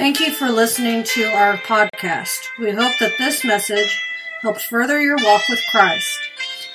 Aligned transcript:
Thank 0.00 0.16
you 0.18 0.32
for 0.32 0.48
listening 0.48 1.04
to 1.04 1.24
our 1.24 1.58
podcast. 1.58 2.48
We 2.58 2.70
hope 2.70 2.98
that 3.00 3.18
this 3.18 3.44
message 3.44 4.02
helps 4.40 4.64
further 4.64 4.98
your 4.98 5.18
walk 5.18 5.42
with 5.50 5.60
Christ. 5.70 6.18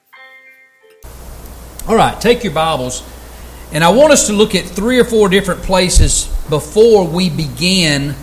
All 1.86 1.95
right, 1.95 2.20
take 2.20 2.43
your 2.43 2.52
Bibles, 2.52 3.05
and 3.73 3.84
I 3.84 3.93
want 3.93 4.12
us 4.12 4.27
to 4.27 4.32
look 4.32 4.57
at 4.57 4.64
three 4.64 4.98
or 4.98 5.05
four 5.05 5.29
different 5.29 5.62
places 5.62 6.25
before 6.48 7.07
we 7.07 7.30
begin. 7.30 8.16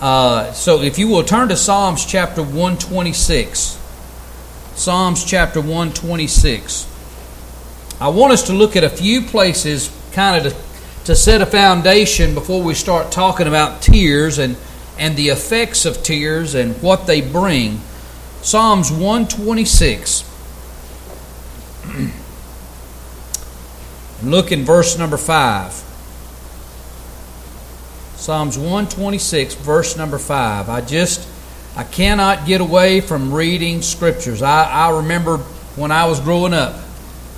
Uh, 0.00 0.50
so, 0.54 0.80
if 0.80 0.98
you 0.98 1.08
will 1.08 1.24
turn 1.24 1.48
to 1.48 1.58
Psalms 1.58 2.06
chapter 2.06 2.42
126. 2.42 3.75
Psalms 4.76 5.24
chapter 5.24 5.58
126. 5.58 6.86
I 7.98 8.08
want 8.08 8.34
us 8.34 8.42
to 8.48 8.52
look 8.52 8.76
at 8.76 8.84
a 8.84 8.90
few 8.90 9.22
places 9.22 9.90
kind 10.12 10.46
of 10.46 10.52
to, 10.52 10.58
to 11.06 11.16
set 11.16 11.40
a 11.40 11.46
foundation 11.46 12.34
before 12.34 12.62
we 12.62 12.74
start 12.74 13.10
talking 13.10 13.46
about 13.46 13.80
tears 13.80 14.38
and, 14.38 14.54
and 14.98 15.16
the 15.16 15.30
effects 15.30 15.86
of 15.86 16.02
tears 16.02 16.54
and 16.54 16.76
what 16.82 17.06
they 17.06 17.22
bring. 17.22 17.80
Psalms 18.42 18.92
126. 18.92 20.24
look 24.22 24.52
in 24.52 24.62
verse 24.66 24.98
number 24.98 25.16
5. 25.16 25.72
Psalms 28.16 28.58
126, 28.58 29.54
verse 29.54 29.96
number 29.96 30.18
5. 30.18 30.68
I 30.68 30.82
just 30.82 31.26
I 31.76 31.84
cannot 31.84 32.46
get 32.46 32.62
away 32.62 33.02
from 33.02 33.32
reading 33.32 33.82
scriptures. 33.82 34.40
I, 34.40 34.64
I 34.64 34.96
remember 34.96 35.38
when 35.76 35.92
I 35.92 36.06
was 36.06 36.20
growing 36.20 36.54
up, 36.54 36.74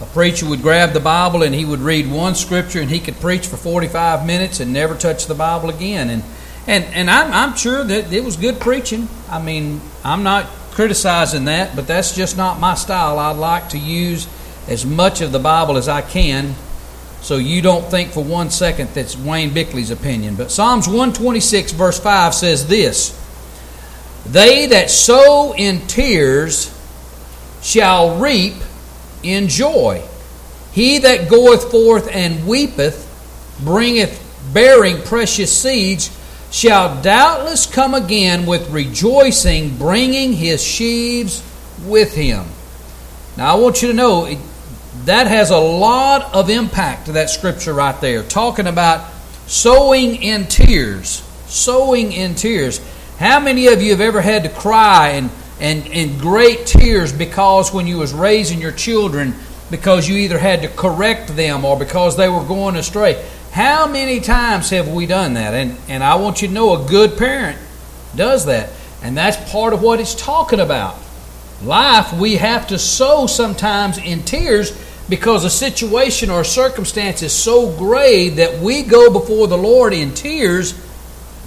a 0.00 0.06
preacher 0.06 0.48
would 0.48 0.62
grab 0.62 0.92
the 0.92 1.00
Bible 1.00 1.42
and 1.42 1.52
he 1.52 1.64
would 1.64 1.80
read 1.80 2.08
one 2.08 2.36
scripture 2.36 2.80
and 2.80 2.88
he 2.88 3.00
could 3.00 3.16
preach 3.16 3.48
for 3.48 3.56
45 3.56 4.24
minutes 4.24 4.60
and 4.60 4.72
never 4.72 4.94
touch 4.94 5.26
the 5.26 5.34
Bible 5.34 5.70
again. 5.70 6.08
And, 6.08 6.22
and, 6.68 6.84
and 6.84 7.10
I'm, 7.10 7.32
I'm 7.32 7.56
sure 7.56 7.82
that 7.82 8.12
it 8.12 8.22
was 8.22 8.36
good 8.36 8.60
preaching. 8.60 9.08
I 9.28 9.42
mean, 9.42 9.80
I'm 10.04 10.22
not 10.22 10.46
criticizing 10.70 11.46
that, 11.46 11.74
but 11.74 11.88
that's 11.88 12.14
just 12.14 12.36
not 12.36 12.60
my 12.60 12.76
style. 12.76 13.18
I'd 13.18 13.32
like 13.38 13.70
to 13.70 13.78
use 13.78 14.28
as 14.68 14.86
much 14.86 15.20
of 15.20 15.32
the 15.32 15.40
Bible 15.40 15.76
as 15.76 15.88
I 15.88 16.02
can 16.02 16.54
so 17.20 17.38
you 17.38 17.60
don't 17.60 17.84
think 17.90 18.12
for 18.12 18.22
one 18.22 18.50
second 18.50 18.90
that's 18.90 19.16
Wayne 19.16 19.52
Bickley's 19.52 19.90
opinion. 19.90 20.36
But 20.36 20.52
Psalms 20.52 20.86
126, 20.86 21.72
verse 21.72 21.98
5 21.98 22.34
says 22.34 22.68
this 22.68 23.18
they 24.30 24.66
that 24.66 24.90
sow 24.90 25.54
in 25.54 25.86
tears 25.86 26.74
shall 27.62 28.18
reap 28.18 28.54
in 29.22 29.48
joy. 29.48 30.02
He 30.72 30.98
that 30.98 31.28
goeth 31.28 31.70
forth 31.70 32.08
and 32.12 32.46
weepeth, 32.46 33.04
bringeth 33.64 34.24
bearing 34.52 35.02
precious 35.02 35.56
seeds, 35.56 36.16
shall 36.50 37.02
doubtless 37.02 37.66
come 37.66 37.94
again 37.94 38.46
with 38.46 38.70
rejoicing, 38.70 39.76
bringing 39.76 40.32
his 40.32 40.62
sheaves 40.62 41.42
with 41.84 42.14
him. 42.14 42.46
Now, 43.36 43.56
I 43.56 43.58
want 43.60 43.82
you 43.82 43.88
to 43.88 43.94
know 43.94 44.36
that 45.04 45.26
has 45.26 45.50
a 45.50 45.58
lot 45.58 46.34
of 46.34 46.50
impact 46.50 47.06
to 47.06 47.12
that 47.12 47.30
scripture 47.30 47.72
right 47.72 47.98
there, 48.00 48.22
talking 48.22 48.66
about 48.66 49.10
sowing 49.46 50.22
in 50.22 50.46
tears. 50.46 51.22
Sowing 51.46 52.12
in 52.12 52.34
tears. 52.34 52.80
How 53.18 53.40
many 53.40 53.66
of 53.66 53.82
you 53.82 53.90
have 53.90 54.00
ever 54.00 54.20
had 54.20 54.44
to 54.44 54.48
cry 54.48 55.08
and, 55.10 55.28
and, 55.58 55.84
and 55.88 56.20
great 56.20 56.66
tears 56.66 57.12
because 57.12 57.72
when 57.72 57.88
you 57.88 57.98
was 57.98 58.12
raising 58.12 58.60
your 58.60 58.70
children, 58.70 59.34
because 59.72 60.08
you 60.08 60.16
either 60.18 60.38
had 60.38 60.62
to 60.62 60.68
correct 60.68 61.34
them 61.34 61.64
or 61.64 61.76
because 61.76 62.16
they 62.16 62.28
were 62.28 62.44
going 62.44 62.76
astray? 62.76 63.20
How 63.50 63.88
many 63.88 64.20
times 64.20 64.70
have 64.70 64.86
we 64.86 65.06
done 65.06 65.34
that? 65.34 65.52
And, 65.52 65.76
and 65.88 66.04
I 66.04 66.14
want 66.14 66.42
you 66.42 66.48
to 66.48 66.54
know 66.54 66.84
a 66.84 66.88
good 66.88 67.18
parent 67.18 67.58
does 68.14 68.46
that. 68.46 68.70
And 69.02 69.16
that's 69.16 69.50
part 69.50 69.72
of 69.72 69.82
what 69.82 69.98
it's 69.98 70.14
talking 70.14 70.60
about. 70.60 70.96
Life, 71.60 72.12
we 72.12 72.36
have 72.36 72.68
to 72.68 72.78
sow 72.78 73.26
sometimes 73.26 73.98
in 73.98 74.22
tears 74.22 74.70
because 75.08 75.44
a 75.44 75.50
situation 75.50 76.30
or 76.30 76.42
a 76.42 76.44
circumstance 76.44 77.22
is 77.22 77.32
so 77.32 77.76
grave 77.76 78.36
that 78.36 78.60
we 78.60 78.84
go 78.84 79.12
before 79.12 79.48
the 79.48 79.58
Lord 79.58 79.92
in 79.92 80.14
tears 80.14 80.72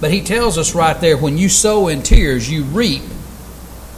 but 0.02 0.10
he 0.10 0.20
tells 0.20 0.58
us 0.58 0.74
right 0.74 1.00
there 1.00 1.16
when 1.16 1.38
you 1.38 1.48
sow 1.48 1.86
in 1.86 2.02
tears, 2.02 2.50
you 2.50 2.64
reap 2.64 3.02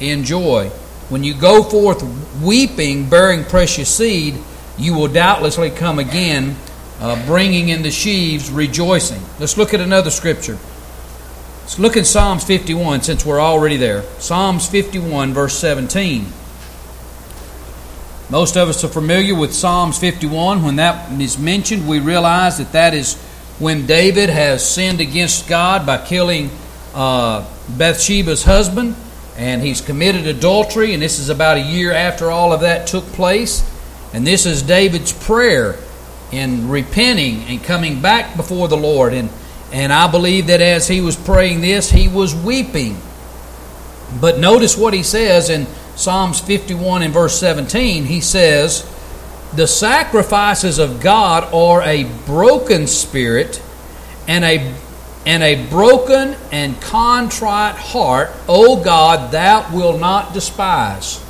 in 0.01 0.23
joy. 0.23 0.69
When 1.09 1.25
you 1.25 1.33
go 1.33 1.63
forth 1.63 2.03
weeping, 2.43 3.09
bearing 3.09 3.43
precious 3.43 3.89
seed, 3.89 4.35
you 4.77 4.93
will 4.93 5.09
doubtlessly 5.09 5.71
come 5.71 5.99
again, 5.99 6.57
uh, 7.01 7.25
bringing 7.27 7.71
in 7.71 7.81
the 7.81 7.91
sheaves, 7.91 8.51
rejoicing. 8.51 9.23
Let's 9.41 9.57
look 9.57 9.73
at 9.73 9.81
another 9.81 10.11
scripture. 10.11 10.59
Let's 11.63 11.79
look 11.79 11.97
in 11.97 12.05
Psalms 12.05 12.45
51 12.45 13.01
since 13.01 13.25
we're 13.25 13.41
already 13.41 13.79
there. 13.79 14.03
Psalms 14.19 14.69
51, 14.69 15.33
verse 15.33 15.57
17. 15.57 16.27
Most 18.29 18.59
of 18.59 18.69
us 18.69 18.85
are 18.85 18.89
familiar 18.89 19.35
with 19.35 19.55
Psalms 19.55 19.99
51. 19.99 20.65
When 20.65 20.77
that 20.77 21.19
is 21.19 21.39
mentioned, 21.39 21.89
we 21.89 21.99
realize 21.99 22.59
that 22.59 22.73
that 22.73 22.93
is 22.93 23.17
when 23.59 23.87
David 23.87 24.31
has 24.31 24.69
sinned 24.69 25.01
against 25.01 25.49
God 25.49 25.87
by 25.87 26.05
killing 26.05 26.51
uh, 26.93 27.49
Bathsheba's 27.69 28.45
husband, 28.45 28.97
and 29.37 29.63
he's 29.63 29.81
committed 29.81 30.27
adultery, 30.27 30.93
and 30.93 31.03
this 31.03 31.19
is 31.19 31.29
about 31.29 31.57
a 31.57 31.61
year 31.61 31.93
after 31.93 32.31
all 32.31 32.53
of 32.53 32.61
that 32.61 32.87
took 32.87 33.05
place. 33.07 33.69
And 34.13 34.25
this 34.25 34.47
is 34.47 34.63
David's 34.63 35.13
prayer 35.13 35.77
in 36.31 36.69
repenting 36.69 37.43
and 37.45 37.63
coming 37.63 38.01
back 38.01 38.37
before 38.37 38.69
the 38.69 38.77
Lord. 38.77 39.13
And, 39.13 39.29
and 39.73 39.93
I 39.93 40.09
believe 40.11 40.47
that 40.49 40.61
as 40.61 40.87
he 40.87 41.01
was 41.01 41.17
praying 41.17 41.63
this, 41.63 41.91
he 41.91 42.07
was 42.07 42.35
weeping. 42.35 42.97
But 44.21 44.39
notice 44.39 44.77
what 44.77 44.95
he 44.95 45.03
says 45.03 45.51
in 45.51 45.67
Psalms 45.97 46.41
51 46.41 47.03
and 47.03 47.13
verse 47.13 47.39
17. 47.39 48.05
He 48.05 48.21
says, 48.21 48.89
the 49.57 49.67
sacrifices 49.67 50.79
of 50.79 51.01
God 51.01 51.53
are 51.55 51.83
a 51.83 52.05
broken 52.27 52.87
spirit 52.87 53.63
and 54.27 54.45
a 54.45 54.75
and 55.27 55.43
a 55.43 55.67
broken 55.69 56.37
and 56.53 56.79
contrite 56.83 57.77
heart, 57.77 58.31
O 58.47 58.83
God, 58.83 59.33
thou 59.33 59.75
wilt 59.75 59.99
not 59.99 60.35
despise. 60.35 61.23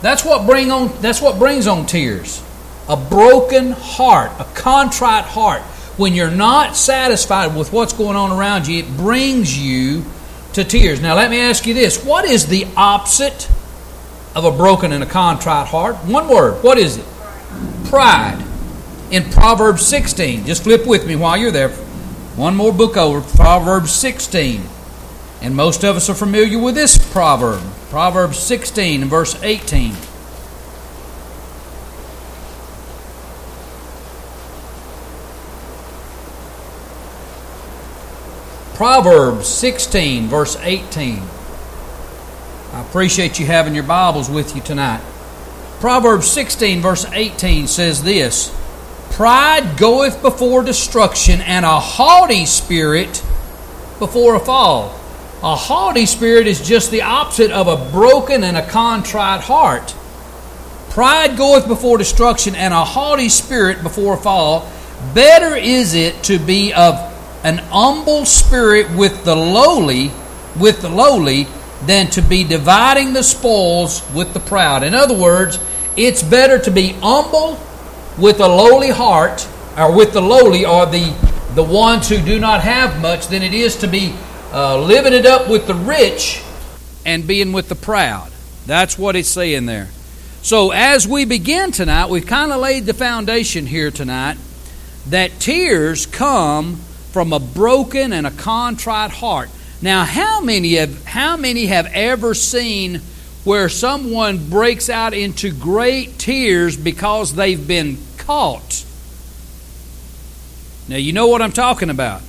That's 0.00 0.24
what 0.24 0.46
bring 0.46 0.70
on 0.70 0.88
that's 1.02 1.20
what 1.20 1.38
brings 1.38 1.66
on 1.66 1.86
tears. 1.86 2.42
A 2.88 2.96
broken 2.96 3.72
heart, 3.72 4.32
a 4.38 4.44
contrite 4.44 5.24
heart. 5.24 5.62
When 5.96 6.14
you're 6.14 6.30
not 6.30 6.76
satisfied 6.76 7.54
with 7.54 7.72
what's 7.72 7.92
going 7.92 8.16
on 8.16 8.32
around 8.32 8.66
you, 8.66 8.78
it 8.78 8.96
brings 8.96 9.56
you 9.56 10.04
to 10.54 10.64
tears. 10.64 11.00
Now 11.00 11.14
let 11.14 11.30
me 11.30 11.38
ask 11.40 11.66
you 11.66 11.74
this. 11.74 12.02
What 12.02 12.24
is 12.24 12.46
the 12.46 12.66
opposite 12.76 13.50
of 14.34 14.44
a 14.44 14.50
broken 14.50 14.92
and 14.92 15.04
a 15.04 15.06
contrite 15.06 15.68
heart? 15.68 15.96
One 15.96 16.28
word. 16.28 16.64
What 16.64 16.78
is 16.78 16.96
it? 16.96 17.04
Pride 17.90 18.40
in 19.10 19.24
Proverbs 19.30 19.84
16. 19.84 20.46
Just 20.46 20.62
flip 20.62 20.86
with 20.86 21.06
me 21.06 21.16
while 21.16 21.36
you're 21.36 21.50
there. 21.50 21.70
One 22.36 22.54
more 22.54 22.72
book 22.72 22.96
over, 22.96 23.20
Proverbs 23.20 23.90
16. 23.92 24.62
And 25.42 25.56
most 25.56 25.84
of 25.84 25.96
us 25.96 26.08
are 26.08 26.14
familiar 26.14 26.58
with 26.58 26.76
this 26.76 26.96
proverb, 27.12 27.60
Proverbs 27.90 28.38
16 28.38 29.02
and 29.02 29.10
verse 29.10 29.34
18. 29.42 29.94
Proverbs 38.74 39.48
16, 39.48 40.28
verse 40.28 40.56
18. 40.60 41.22
I 42.72 42.80
appreciate 42.82 43.40
you 43.40 43.46
having 43.46 43.74
your 43.74 43.84
Bibles 43.84 44.30
with 44.30 44.54
you 44.54 44.62
tonight. 44.62 45.02
Proverbs 45.80 46.28
16, 46.28 46.82
verse 46.82 47.06
18 47.10 47.66
says 47.66 48.02
this 48.02 48.54
Pride 49.12 49.78
goeth 49.78 50.20
before 50.20 50.62
destruction, 50.62 51.40
and 51.40 51.64
a 51.64 51.80
haughty 51.80 52.44
spirit 52.44 53.24
before 53.98 54.34
a 54.34 54.40
fall. 54.40 54.94
A 55.42 55.56
haughty 55.56 56.04
spirit 56.04 56.46
is 56.46 56.60
just 56.60 56.90
the 56.90 57.00
opposite 57.00 57.50
of 57.50 57.66
a 57.66 57.90
broken 57.90 58.44
and 58.44 58.58
a 58.58 58.68
contrite 58.68 59.40
heart. 59.40 59.94
Pride 60.90 61.38
goeth 61.38 61.66
before 61.66 61.96
destruction, 61.96 62.54
and 62.54 62.74
a 62.74 62.84
haughty 62.84 63.30
spirit 63.30 63.82
before 63.82 64.14
a 64.14 64.18
fall. 64.18 64.70
Better 65.14 65.56
is 65.56 65.94
it 65.94 66.22
to 66.24 66.38
be 66.38 66.74
of 66.74 66.94
an 67.42 67.56
humble 67.56 68.26
spirit 68.26 68.90
with 68.94 69.24
the 69.24 69.34
lowly, 69.34 70.10
with 70.58 70.82
the 70.82 70.90
lowly, 70.90 71.46
than 71.86 72.10
to 72.10 72.20
be 72.20 72.44
dividing 72.44 73.14
the 73.14 73.22
spoils 73.22 74.02
with 74.14 74.34
the 74.34 74.40
proud. 74.40 74.82
In 74.82 74.94
other 74.94 75.16
words, 75.16 75.58
it's 75.96 76.22
better 76.22 76.58
to 76.58 76.70
be 76.70 76.88
humble 77.00 77.58
with 78.18 78.40
a 78.40 78.48
lowly 78.48 78.90
heart, 78.90 79.48
or 79.76 79.94
with 79.94 80.12
the 80.12 80.20
lowly, 80.20 80.64
or 80.64 80.86
the, 80.86 81.14
the 81.54 81.62
ones 81.62 82.08
who 82.08 82.20
do 82.20 82.38
not 82.38 82.62
have 82.62 83.00
much, 83.00 83.28
than 83.28 83.42
it 83.42 83.54
is 83.54 83.76
to 83.76 83.88
be 83.88 84.14
uh, 84.52 84.80
living 84.80 85.12
it 85.12 85.26
up 85.26 85.48
with 85.48 85.66
the 85.66 85.74
rich 85.74 86.42
and 87.06 87.26
being 87.26 87.52
with 87.52 87.68
the 87.68 87.74
proud. 87.74 88.30
That's 88.66 88.98
what 88.98 89.16
it's 89.16 89.28
saying 89.28 89.66
there. 89.66 89.88
So 90.42 90.70
as 90.70 91.06
we 91.06 91.24
begin 91.24 91.70
tonight, 91.70 92.08
we've 92.08 92.26
kind 92.26 92.50
of 92.52 92.60
laid 92.60 92.86
the 92.86 92.94
foundation 92.94 93.66
here 93.66 93.90
tonight 93.90 94.38
that 95.08 95.38
tears 95.38 96.06
come 96.06 96.76
from 97.12 97.32
a 97.32 97.40
broken 97.40 98.12
and 98.12 98.26
a 98.26 98.30
contrite 98.30 99.10
heart. 99.10 99.50
Now, 99.82 100.04
how 100.04 100.40
many 100.40 100.74
have 100.74 101.04
how 101.04 101.36
many 101.36 101.66
have 101.66 101.86
ever 101.86 102.34
seen 102.34 103.00
where 103.44 103.68
someone 103.68 104.50
breaks 104.50 104.90
out 104.90 105.14
into 105.14 105.50
great 105.52 106.18
tears 106.18 106.76
because 106.76 107.34
they've 107.34 107.66
been 107.66 107.98
caught? 108.18 108.84
Now, 110.88 110.96
you 110.96 111.12
know 111.12 111.28
what 111.28 111.40
I'm 111.40 111.52
talking 111.52 111.90
about. 111.90 112.22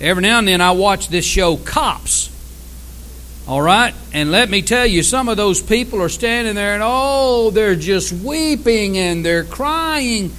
Every 0.00 0.22
now 0.22 0.38
and 0.38 0.48
then 0.48 0.60
I 0.60 0.72
watch 0.72 1.08
this 1.08 1.24
show 1.24 1.56
Cops. 1.56 2.30
All 3.46 3.60
right? 3.60 3.94
And 4.12 4.30
let 4.30 4.48
me 4.48 4.62
tell 4.62 4.86
you, 4.86 5.02
some 5.02 5.28
of 5.28 5.36
those 5.36 5.62
people 5.62 6.02
are 6.02 6.08
standing 6.08 6.54
there 6.54 6.74
and, 6.74 6.82
oh, 6.84 7.50
they're 7.50 7.74
just 7.74 8.12
weeping 8.12 8.96
and 8.96 9.24
they're 9.24 9.44
crying. 9.44 10.32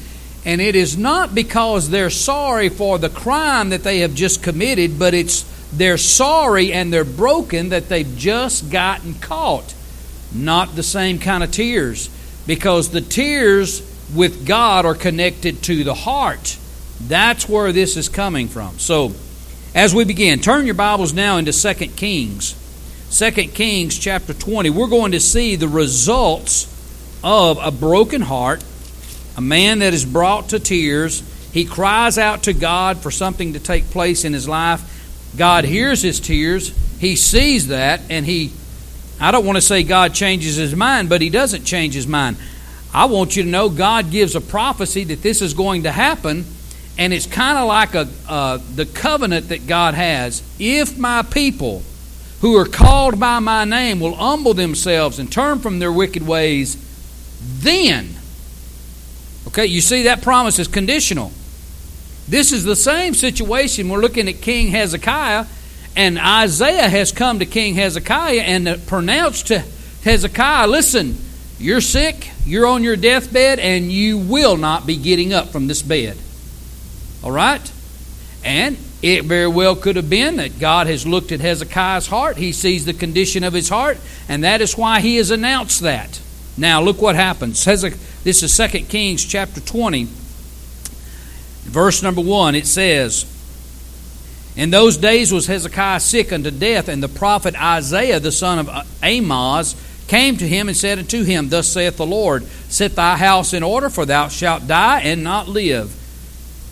And 0.44 0.62
it 0.62 0.76
is 0.76 0.98
not 0.98 1.34
because 1.34 1.90
they're 1.90 2.10
sorry 2.10 2.70
for 2.70 2.98
the 2.98 3.10
crime 3.10 3.70
that 3.70 3.84
they 3.84 4.00
have 4.00 4.14
just 4.14 4.44
committed, 4.44 4.98
but 4.98 5.14
it's 5.14 5.44
they're 5.74 5.98
sorry 5.98 6.72
and 6.72 6.92
they're 6.92 7.04
broken 7.04 7.70
that 7.70 7.90
they've 7.90 8.18
just 8.18 8.70
gotten 8.72 9.16
caught. 9.16 9.74
Not 10.34 10.76
the 10.76 10.84
same 10.84 11.20
kind 11.20 11.44
of 11.44 11.52
tears. 11.52 12.10
Because 12.48 12.90
the 12.90 13.02
tears 13.02 13.82
with 14.14 14.46
God 14.46 14.86
are 14.86 14.96
connected 14.96 15.64
to 15.64 15.84
the 15.84 15.94
heart. 15.94 16.58
That's 17.02 17.50
where 17.50 17.72
this 17.72 17.98
is 17.98 18.10
coming 18.10 18.48
from. 18.48 18.78
So, 18.80 19.14
as 19.74 19.94
we 19.94 20.06
begin, 20.06 20.40
turn 20.40 20.66
your 20.66 20.76
Bibles 20.76 21.14
now 21.14 21.38
into 21.38 21.52
2 21.52 21.74
Kings. 21.88 22.56
2 23.12 23.32
Kings 23.50 23.98
chapter 23.98 24.34
20, 24.34 24.70
we're 24.70 24.88
going 24.88 25.12
to 25.12 25.20
see 25.20 25.56
the 25.56 25.68
results 25.68 26.72
of 27.24 27.58
a 27.62 27.72
broken 27.72 28.22
heart, 28.22 28.64
a 29.38 29.42
man 29.42 29.80
that 29.80 29.94
is 29.94 30.06
brought 30.06 30.50
to 30.50 30.60
tears. 30.60 31.24
He 31.52 31.66
cries 31.66 32.18
out 32.18 32.44
to 32.44 32.54
God 32.54 33.00
for 33.00 33.12
something 33.12 33.54
to 33.54 33.60
take 33.60 33.90
place 33.90 34.26
in 34.26 34.34
his 34.34 34.48
life. 34.48 34.95
God 35.38 35.66
hears 35.66 36.02
his 36.02 36.20
tears. 36.20 36.74
He 37.00 37.16
sees 37.16 37.68
that, 37.68 38.02
and 38.10 38.26
he, 38.26 38.52
I 39.20 39.32
don't 39.32 39.46
want 39.46 39.58
to 39.58 39.62
say 39.62 39.84
God 39.84 40.14
changes 40.14 40.56
his 40.56 40.76
mind, 40.76 41.10
but 41.10 41.22
he 41.22 41.30
doesn't 41.30 41.66
change 41.66 41.94
his 41.94 42.08
mind. 42.08 42.38
I 42.94 43.06
want 43.06 43.36
you 43.36 43.44
to 43.44 43.50
know 43.50 43.70
God 43.70 44.12
gives 44.12 44.36
a 44.36 44.42
prophecy 44.42 45.04
that 45.06 45.22
this 45.22 45.42
is 45.42 45.54
going 45.54 45.84
to 45.84 45.92
happen, 45.92 46.46
and 46.98 47.14
it's 47.14 47.28
kind 47.28 47.58
of 47.58 47.68
like 47.68 47.94
a, 47.96 48.08
uh, 48.28 48.60
the 48.76 48.86
covenant 48.86 49.50
that 49.50 49.68
God 49.68 49.94
has. 49.94 50.42
If 50.60 50.98
my 50.98 51.22
people, 51.24 51.84
who 52.42 52.58
are 52.58 52.66
called 52.66 53.20
by 53.20 53.40
my 53.40 53.66
name 53.66 54.00
will 54.00 54.16
humble 54.16 54.54
themselves 54.54 55.18
and 55.20 55.32
turn 55.32 55.60
from 55.60 55.80
their 55.80 55.92
wicked 55.92 56.26
ways, 56.28 56.78
then, 57.42 58.10
okay, 59.48 59.66
you 59.66 59.82
see 59.82 60.04
that 60.04 60.22
promise 60.22 60.60
is 60.60 60.68
conditional. 60.68 61.32
This 62.28 62.52
is 62.52 62.64
the 62.64 62.76
same 62.76 63.14
situation. 63.14 63.90
We're 63.90 64.00
looking 64.00 64.28
at 64.28 64.42
King 64.42 64.68
Hezekiah, 64.68 65.46
and 65.96 66.20
Isaiah 66.20 66.90
has 66.90 67.12
come 67.12 67.40
to 67.40 67.46
King 67.46 67.76
Hezekiah 67.76 68.42
and 68.42 68.68
uh, 68.68 68.78
pronounced 68.88 69.48
to 69.48 69.64
Hezekiah, 70.04 70.68
listen, 70.68 71.18
you're 71.58 71.82
sick, 71.82 72.30
you're 72.46 72.68
on 72.68 72.84
your 72.84 72.96
deathbed, 72.96 73.60
and 73.60 73.92
you 73.92 74.18
will 74.18 74.58
not 74.58 74.86
be 74.86 74.98
getting 74.98 75.34
up 75.34 75.50
from 75.50 75.68
this 75.68 75.82
bed. 75.82 76.18
All 77.24 77.32
right? 77.32 77.72
And 78.44 78.78
it 79.02 79.26
very 79.26 79.48
well 79.48 79.76
could 79.76 79.96
have 79.96 80.10
been 80.10 80.38
that 80.38 80.60
God 80.60 80.88
has 80.88 81.08
looked 81.08 81.32
at 81.32 81.40
Hezekiah's 81.40 82.08
heart. 82.08 82.38
He 82.38 82.52
sees 82.52 82.86
the 82.86 82.94
condition 82.94 83.44
of 83.44 83.54
his 83.54 83.70
heart, 83.70 83.98
and 84.28 84.44
that 84.44 84.62
is 84.62 84.78
why 84.78 85.00
he 85.00 85.18
has 85.18 85.32
announced 85.32 85.82
that. 85.82 86.22
Now, 86.58 86.82
look 86.82 87.02
what 87.02 87.16
happens. 87.16 87.64
Hezekiah, 87.66 88.00
This 88.24 88.44
is 88.44 88.56
2 88.56 88.86
Kings 88.86 89.24
chapter 89.26 89.62
20, 89.62 90.08
verse 91.66 92.02
number 92.02 92.22
1. 92.22 92.56
It 92.56 92.68
says, 92.68 93.26
In 94.56 94.70
those 94.70 94.98
days 94.98 95.32
was 95.32 95.48
Hezekiah 95.48 96.00
sick 96.00 96.32
unto 96.32 96.52
death, 96.52 96.88
and 96.88 97.04
the 97.04 97.10
prophet 97.10 97.56
Isaiah, 97.62 98.20
the 98.20 98.32
son 98.32 98.60
of 98.60 98.70
Amoz, 99.04 99.76
came 100.08 100.38
to 100.38 100.48
him 100.48 100.68
and 100.68 100.78
said 100.78 101.00
unto 101.00 101.24
him, 101.24 101.50
Thus 101.50 101.68
saith 101.68 101.98
the 101.98 102.06
Lord, 102.06 102.46
Set 102.70 102.96
thy 102.96 103.18
house 103.18 103.54
in 103.54 103.64
order, 103.64 103.90
for 103.90 104.06
thou 104.06 104.28
shalt 104.28 104.68
die 104.68 105.02
and 105.02 105.24
not 105.24 105.48
live. 105.48 105.94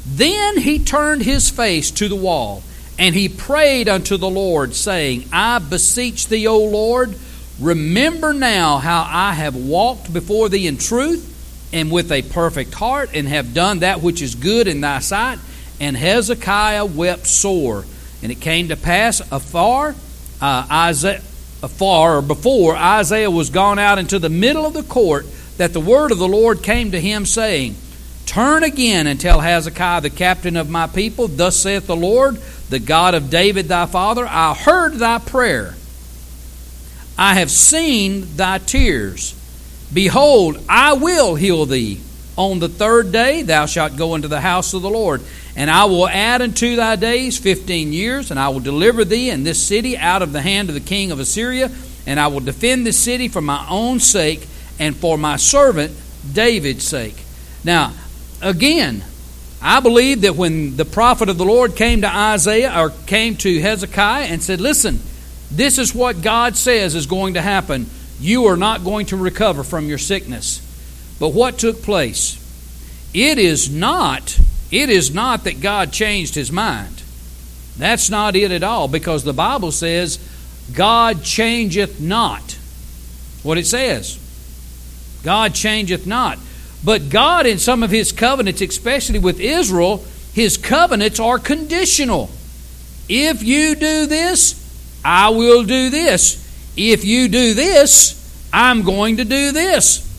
Then 0.05 0.57
he 0.57 0.79
turned 0.79 1.23
his 1.23 1.49
face 1.49 1.89
to 1.91 2.07
the 2.07 2.15
wall, 2.15 2.63
and 2.99 3.15
he 3.15 3.29
prayed 3.29 3.89
unto 3.89 4.17
the 4.17 4.29
Lord, 4.29 4.75
saying, 4.75 5.25
I 5.31 5.59
beseech 5.59 6.27
thee, 6.27 6.47
O 6.47 6.59
Lord, 6.59 7.15
remember 7.59 8.33
now 8.33 8.77
how 8.77 9.07
I 9.09 9.33
have 9.33 9.55
walked 9.55 10.13
before 10.13 10.49
thee 10.49 10.67
in 10.67 10.77
truth 10.77 11.32
and 11.73 11.91
with 11.91 12.11
a 12.11 12.21
perfect 12.21 12.73
heart, 12.75 13.09
and 13.13 13.27
have 13.27 13.53
done 13.53 13.79
that 13.79 14.01
which 14.01 14.21
is 14.21 14.35
good 14.35 14.67
in 14.67 14.79
thy 14.81 14.99
sight. 14.99 15.39
And 15.81 15.97
Hezekiah 15.97 16.85
wept 16.85 17.27
sore. 17.27 17.83
And 18.21 18.31
it 18.31 18.39
came 18.39 18.69
to 18.69 18.77
pass 18.77 19.19
afar, 19.31 19.95
uh, 20.39 20.67
Isaiah, 20.71 21.21
afar 21.61 22.17
or 22.17 22.21
before 22.21 22.75
Isaiah 22.77 23.31
was 23.31 23.49
gone 23.49 23.79
out 23.79 23.97
into 23.97 24.19
the 24.19 24.29
middle 24.29 24.65
of 24.65 24.73
the 24.73 24.83
court, 24.83 25.25
that 25.57 25.73
the 25.73 25.81
word 25.81 26.11
of 26.11 26.19
the 26.19 26.27
Lord 26.27 26.63
came 26.63 26.91
to 26.91 27.01
him, 27.01 27.25
saying, 27.25 27.75
Turn 28.25 28.63
again 28.63 29.07
and 29.07 29.19
tell 29.19 29.41
Hezekiah, 29.41 30.01
the 30.01 30.09
captain 30.09 30.55
of 30.55 30.69
my 30.69 30.87
people, 30.87 31.27
Thus 31.27 31.55
saith 31.55 31.87
the 31.87 31.95
Lord, 31.95 32.39
the 32.69 32.79
God 32.79 33.13
of 33.13 33.29
David 33.29 33.67
thy 33.67 33.85
father, 33.85 34.25
I 34.27 34.53
heard 34.53 34.93
thy 34.93 35.19
prayer. 35.19 35.75
I 37.17 37.35
have 37.35 37.51
seen 37.51 38.35
thy 38.35 38.59
tears. 38.59 39.35
Behold, 39.93 40.57
I 40.67 40.93
will 40.93 41.35
heal 41.35 41.65
thee. 41.65 42.01
On 42.35 42.57
the 42.57 42.69
third 42.69 43.11
day 43.11 43.43
thou 43.43 43.67
shalt 43.67 43.95
go 43.95 44.15
into 44.15 44.27
the 44.27 44.41
house 44.41 44.73
of 44.73 44.81
the 44.81 44.89
Lord, 44.89 45.21
and 45.55 45.69
I 45.69 45.85
will 45.85 46.07
add 46.07 46.41
unto 46.41 46.75
thy 46.75 46.95
days 46.95 47.37
fifteen 47.37 47.93
years, 47.93 48.31
and 48.31 48.39
I 48.39 48.49
will 48.49 48.59
deliver 48.59 49.05
thee 49.05 49.29
and 49.29 49.45
this 49.45 49.61
city 49.61 49.95
out 49.95 50.23
of 50.23 50.33
the 50.33 50.41
hand 50.41 50.69
of 50.69 50.75
the 50.75 50.81
king 50.81 51.11
of 51.11 51.19
Assyria, 51.19 51.69
and 52.07 52.19
I 52.19 52.27
will 52.27 52.39
defend 52.39 52.87
this 52.87 52.97
city 52.97 53.27
for 53.27 53.41
my 53.41 53.65
own 53.69 53.99
sake 53.99 54.47
and 54.79 54.95
for 54.95 55.17
my 55.17 55.35
servant 55.35 55.95
David's 56.33 56.83
sake. 56.83 57.15
Now, 57.63 57.93
again, 58.41 59.03
I 59.61 59.79
believe 59.79 60.21
that 60.21 60.35
when 60.35 60.75
the 60.75 60.85
prophet 60.85 61.29
of 61.29 61.37
the 61.37 61.45
Lord 61.45 61.75
came 61.75 62.01
to 62.01 62.13
Isaiah 62.13 62.77
or 62.77 62.89
came 63.05 63.37
to 63.37 63.61
Hezekiah 63.61 64.25
and 64.25 64.41
said, 64.41 64.59
Listen, 64.59 64.99
this 65.51 65.77
is 65.77 65.93
what 65.93 66.21
God 66.21 66.57
says 66.57 66.95
is 66.95 67.05
going 67.05 67.35
to 67.35 67.41
happen. 67.41 67.85
You 68.23 68.45
are 68.45 68.55
not 68.55 68.83
going 68.85 69.07
to 69.07 69.17
recover 69.17 69.63
from 69.63 69.87
your 69.87 69.97
sickness. 69.97 70.61
But 71.19 71.29
what 71.29 71.57
took 71.57 71.81
place? 71.81 72.39
It 73.13 73.37
is 73.37 73.69
not 73.69 74.39
it 74.71 74.89
is 74.89 75.13
not 75.13 75.43
that 75.43 75.61
God 75.61 75.91
changed 75.91 76.33
his 76.33 76.51
mind. 76.51 77.03
That's 77.77 78.09
not 78.09 78.35
it 78.35 78.51
at 78.51 78.63
all 78.63 78.87
because 78.87 79.23
the 79.23 79.33
Bible 79.33 79.71
says 79.71 80.17
God 80.73 81.23
changeth 81.23 81.99
not. 81.99 82.57
What 83.43 83.57
it 83.57 83.67
says. 83.67 84.19
God 85.23 85.53
changeth 85.53 86.07
not. 86.07 86.39
But 86.83 87.09
God, 87.09 87.45
in 87.45 87.59
some 87.59 87.83
of 87.83 87.91
His 87.91 88.11
covenants, 88.11 88.61
especially 88.61 89.19
with 89.19 89.39
Israel, 89.39 90.03
His 90.33 90.57
covenants 90.57 91.19
are 91.19 91.39
conditional. 91.39 92.29
If 93.07 93.43
you 93.43 93.75
do 93.75 94.05
this, 94.05 94.59
I 95.03 95.29
will 95.29 95.63
do 95.63 95.89
this. 95.89 96.42
If 96.75 97.05
you 97.05 97.27
do 97.27 97.53
this, 97.53 98.19
I'm 98.51 98.83
going 98.83 99.17
to 99.17 99.25
do 99.25 99.51
this. 99.51 100.09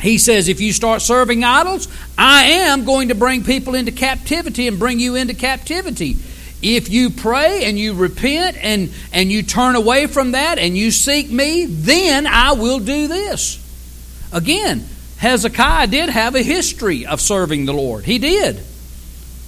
He 0.00 0.18
says, 0.18 0.48
if 0.48 0.60
you 0.60 0.72
start 0.72 1.00
serving 1.00 1.42
idols, 1.42 1.88
I 2.18 2.44
am 2.44 2.84
going 2.84 3.08
to 3.08 3.14
bring 3.14 3.44
people 3.44 3.74
into 3.74 3.92
captivity 3.92 4.68
and 4.68 4.78
bring 4.78 5.00
you 5.00 5.14
into 5.14 5.34
captivity. 5.34 6.16
If 6.62 6.90
you 6.90 7.10
pray 7.10 7.64
and 7.64 7.78
you 7.78 7.94
repent 7.94 8.56
and, 8.60 8.92
and 9.12 9.30
you 9.30 9.42
turn 9.42 9.74
away 9.74 10.06
from 10.06 10.32
that 10.32 10.58
and 10.58 10.76
you 10.76 10.90
seek 10.90 11.30
me, 11.30 11.66
then 11.66 12.26
I 12.26 12.52
will 12.52 12.78
do 12.78 13.08
this. 13.08 13.62
Again, 14.32 14.86
Hezekiah 15.18 15.86
did 15.86 16.10
have 16.10 16.34
a 16.34 16.42
history 16.42 17.06
of 17.06 17.20
serving 17.20 17.64
the 17.64 17.72
Lord. 17.72 18.04
He 18.04 18.18
did. 18.18 18.62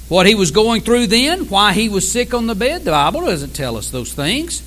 What 0.08 0.26
he 0.26 0.34
was 0.34 0.50
going 0.50 0.80
through 0.80 1.08
then, 1.08 1.48
why 1.48 1.74
he 1.74 1.88
was 1.90 2.10
sick 2.10 2.32
on 2.32 2.46
the 2.46 2.54
bed, 2.54 2.84
the 2.84 2.92
Bible 2.92 3.22
doesn't 3.22 3.54
tell 3.54 3.76
us 3.76 3.90
those 3.90 4.14
things. 4.14 4.62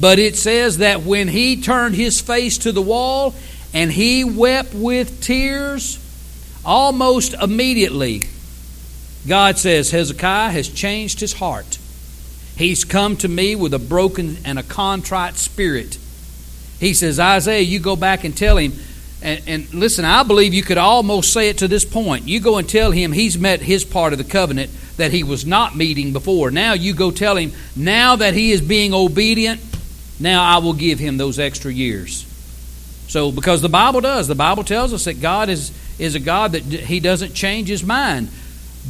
But 0.00 0.18
it 0.18 0.36
says 0.36 0.78
that 0.78 1.02
when 1.02 1.28
he 1.28 1.60
turned 1.60 1.94
his 1.94 2.20
face 2.20 2.58
to 2.58 2.72
the 2.72 2.82
wall 2.82 3.34
and 3.72 3.90
he 3.92 4.24
wept 4.24 4.74
with 4.74 5.20
tears, 5.20 5.98
almost 6.64 7.34
immediately, 7.34 8.26
God 9.28 9.58
says, 9.58 9.90
Hezekiah 9.90 10.50
has 10.50 10.68
changed 10.68 11.20
his 11.20 11.34
heart. 11.34 11.78
He's 12.56 12.84
come 12.84 13.16
to 13.18 13.28
me 13.28 13.54
with 13.54 13.74
a 13.74 13.78
broken 13.78 14.38
and 14.44 14.58
a 14.58 14.62
contrite 14.62 15.36
spirit. 15.36 15.98
He 16.80 16.94
says, 16.94 17.20
Isaiah, 17.20 17.60
you 17.60 17.78
go 17.78 17.96
back 17.96 18.24
and 18.24 18.36
tell 18.36 18.56
him 18.56 18.72
and, 19.22 19.40
and, 19.46 19.74
listen, 19.74 20.04
I 20.04 20.24
believe 20.24 20.52
you 20.52 20.64
could 20.64 20.78
almost 20.78 21.32
say 21.32 21.48
it 21.48 21.58
to 21.58 21.68
this 21.68 21.84
point. 21.84 22.26
You 22.26 22.40
go 22.40 22.58
and 22.58 22.68
tell 22.68 22.90
him 22.90 23.12
he's 23.12 23.38
met 23.38 23.60
his 23.60 23.84
part 23.84 24.12
of 24.12 24.18
the 24.18 24.24
covenant 24.24 24.70
that 24.96 25.12
he 25.12 25.22
was 25.22 25.46
not 25.46 25.76
meeting 25.76 26.12
before. 26.12 26.50
Now 26.50 26.72
you 26.72 26.92
go 26.92 27.12
tell 27.12 27.36
him, 27.36 27.52
now 27.76 28.16
that 28.16 28.34
he 28.34 28.50
is 28.50 28.60
being 28.60 28.92
obedient, 28.92 29.60
now 30.22 30.42
I 30.42 30.58
will 30.58 30.72
give 30.72 30.98
him 30.98 31.16
those 31.16 31.38
extra 31.38 31.72
years. 31.72 32.26
So, 33.12 33.30
because 33.30 33.60
the 33.60 33.68
Bible 33.68 34.00
does, 34.00 34.26
the 34.26 34.34
Bible 34.34 34.64
tells 34.64 34.94
us 34.94 35.04
that 35.04 35.20
God 35.20 35.50
is, 35.50 35.70
is 35.98 36.14
a 36.14 36.18
God 36.18 36.52
that 36.52 36.62
He 36.62 36.98
doesn't 36.98 37.34
change 37.34 37.68
His 37.68 37.84
mind. 37.84 38.30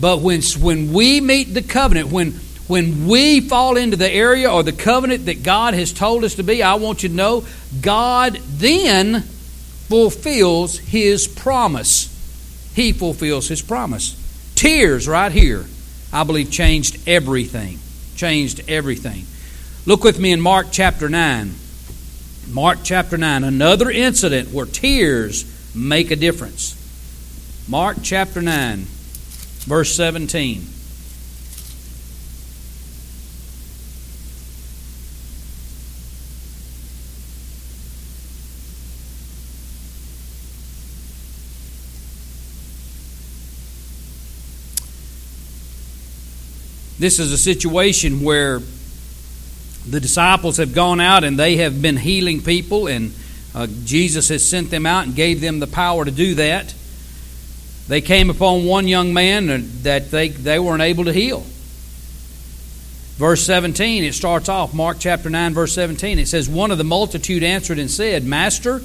But 0.00 0.20
when, 0.20 0.42
when 0.60 0.92
we 0.92 1.20
meet 1.20 1.52
the 1.52 1.60
covenant, 1.60 2.12
when, 2.12 2.32
when 2.68 3.08
we 3.08 3.40
fall 3.40 3.76
into 3.76 3.96
the 3.96 4.08
area 4.08 4.48
or 4.48 4.62
the 4.62 4.72
covenant 4.72 5.26
that 5.26 5.42
God 5.42 5.74
has 5.74 5.92
told 5.92 6.22
us 6.22 6.36
to 6.36 6.44
be, 6.44 6.62
I 6.62 6.74
want 6.74 7.02
you 7.02 7.08
to 7.08 7.14
know 7.16 7.44
God 7.80 8.34
then 8.34 9.22
fulfills 9.22 10.78
His 10.78 11.26
promise. 11.26 12.08
He 12.76 12.92
fulfills 12.92 13.48
His 13.48 13.60
promise. 13.60 14.16
Tears 14.54 15.08
right 15.08 15.32
here, 15.32 15.66
I 16.12 16.22
believe, 16.22 16.52
changed 16.52 17.08
everything. 17.08 17.80
Changed 18.14 18.62
everything. 18.68 19.26
Look 19.84 20.04
with 20.04 20.20
me 20.20 20.30
in 20.30 20.40
Mark 20.40 20.68
chapter 20.70 21.08
9. 21.08 21.54
Mark 22.52 22.78
chapter 22.84 23.18
9, 23.18 23.42
another 23.42 23.90
incident 23.90 24.52
where 24.52 24.64
tears 24.64 25.44
make 25.74 26.12
a 26.12 26.16
difference. 26.16 26.76
Mark 27.68 27.96
chapter 28.00 28.40
9, 28.40 28.86
verse 29.64 29.92
17. 29.96 30.66
This 47.00 47.18
is 47.18 47.32
a 47.32 47.38
situation 47.38 48.22
where 48.22 48.60
the 49.88 50.00
disciples 50.00 50.58
have 50.58 50.74
gone 50.74 51.00
out 51.00 51.24
and 51.24 51.38
they 51.38 51.56
have 51.56 51.80
been 51.82 51.96
healing 51.96 52.42
people, 52.42 52.86
and 52.86 53.12
uh, 53.54 53.66
Jesus 53.84 54.28
has 54.28 54.46
sent 54.48 54.70
them 54.70 54.86
out 54.86 55.06
and 55.06 55.14
gave 55.14 55.40
them 55.40 55.60
the 55.60 55.66
power 55.66 56.04
to 56.04 56.10
do 56.10 56.34
that. 56.36 56.74
They 57.88 58.00
came 58.00 58.30
upon 58.30 58.64
one 58.64 58.86
young 58.86 59.12
man 59.12 59.46
that 59.82 60.10
they, 60.10 60.28
they 60.28 60.58
weren't 60.58 60.82
able 60.82 61.04
to 61.04 61.12
heal. 61.12 61.44
Verse 63.16 63.44
17, 63.44 64.04
it 64.04 64.14
starts 64.14 64.48
off, 64.48 64.72
Mark 64.72 64.96
chapter 64.98 65.28
9, 65.28 65.54
verse 65.54 65.74
17. 65.74 66.18
It 66.18 66.28
says, 66.28 66.48
One 66.48 66.70
of 66.70 66.78
the 66.78 66.84
multitude 66.84 67.42
answered 67.42 67.78
and 67.78 67.90
said, 67.90 68.24
Master, 68.24 68.80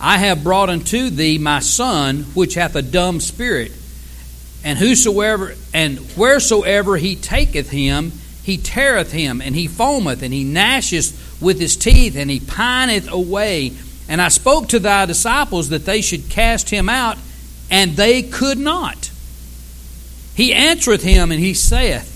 I 0.00 0.18
have 0.18 0.44
brought 0.44 0.68
unto 0.68 1.10
thee 1.10 1.38
my 1.38 1.60
son, 1.60 2.24
which 2.34 2.54
hath 2.54 2.76
a 2.76 2.82
dumb 2.82 3.20
spirit. 3.20 3.72
And 4.62 4.78
whosoever 4.78 5.54
and 5.72 5.98
wheresoever 6.16 6.96
he 6.96 7.16
taketh 7.16 7.70
him, 7.70 8.12
he 8.44 8.58
teareth 8.58 9.10
him, 9.10 9.40
and 9.40 9.56
he 9.56 9.66
foameth, 9.66 10.20
and 10.20 10.32
he 10.32 10.44
gnasheth 10.44 11.40
with 11.40 11.58
his 11.58 11.76
teeth, 11.76 12.14
and 12.14 12.30
he 12.30 12.40
pineth 12.40 13.10
away. 13.10 13.72
And 14.06 14.20
I 14.20 14.28
spoke 14.28 14.68
to 14.68 14.78
thy 14.78 15.06
disciples 15.06 15.70
that 15.70 15.86
they 15.86 16.02
should 16.02 16.28
cast 16.28 16.68
him 16.68 16.90
out, 16.90 17.16
and 17.70 17.92
they 17.92 18.22
could 18.22 18.58
not. 18.58 19.10
He 20.34 20.52
answereth 20.52 21.02
him, 21.02 21.32
and 21.32 21.40
he 21.40 21.54
saith, 21.54 22.10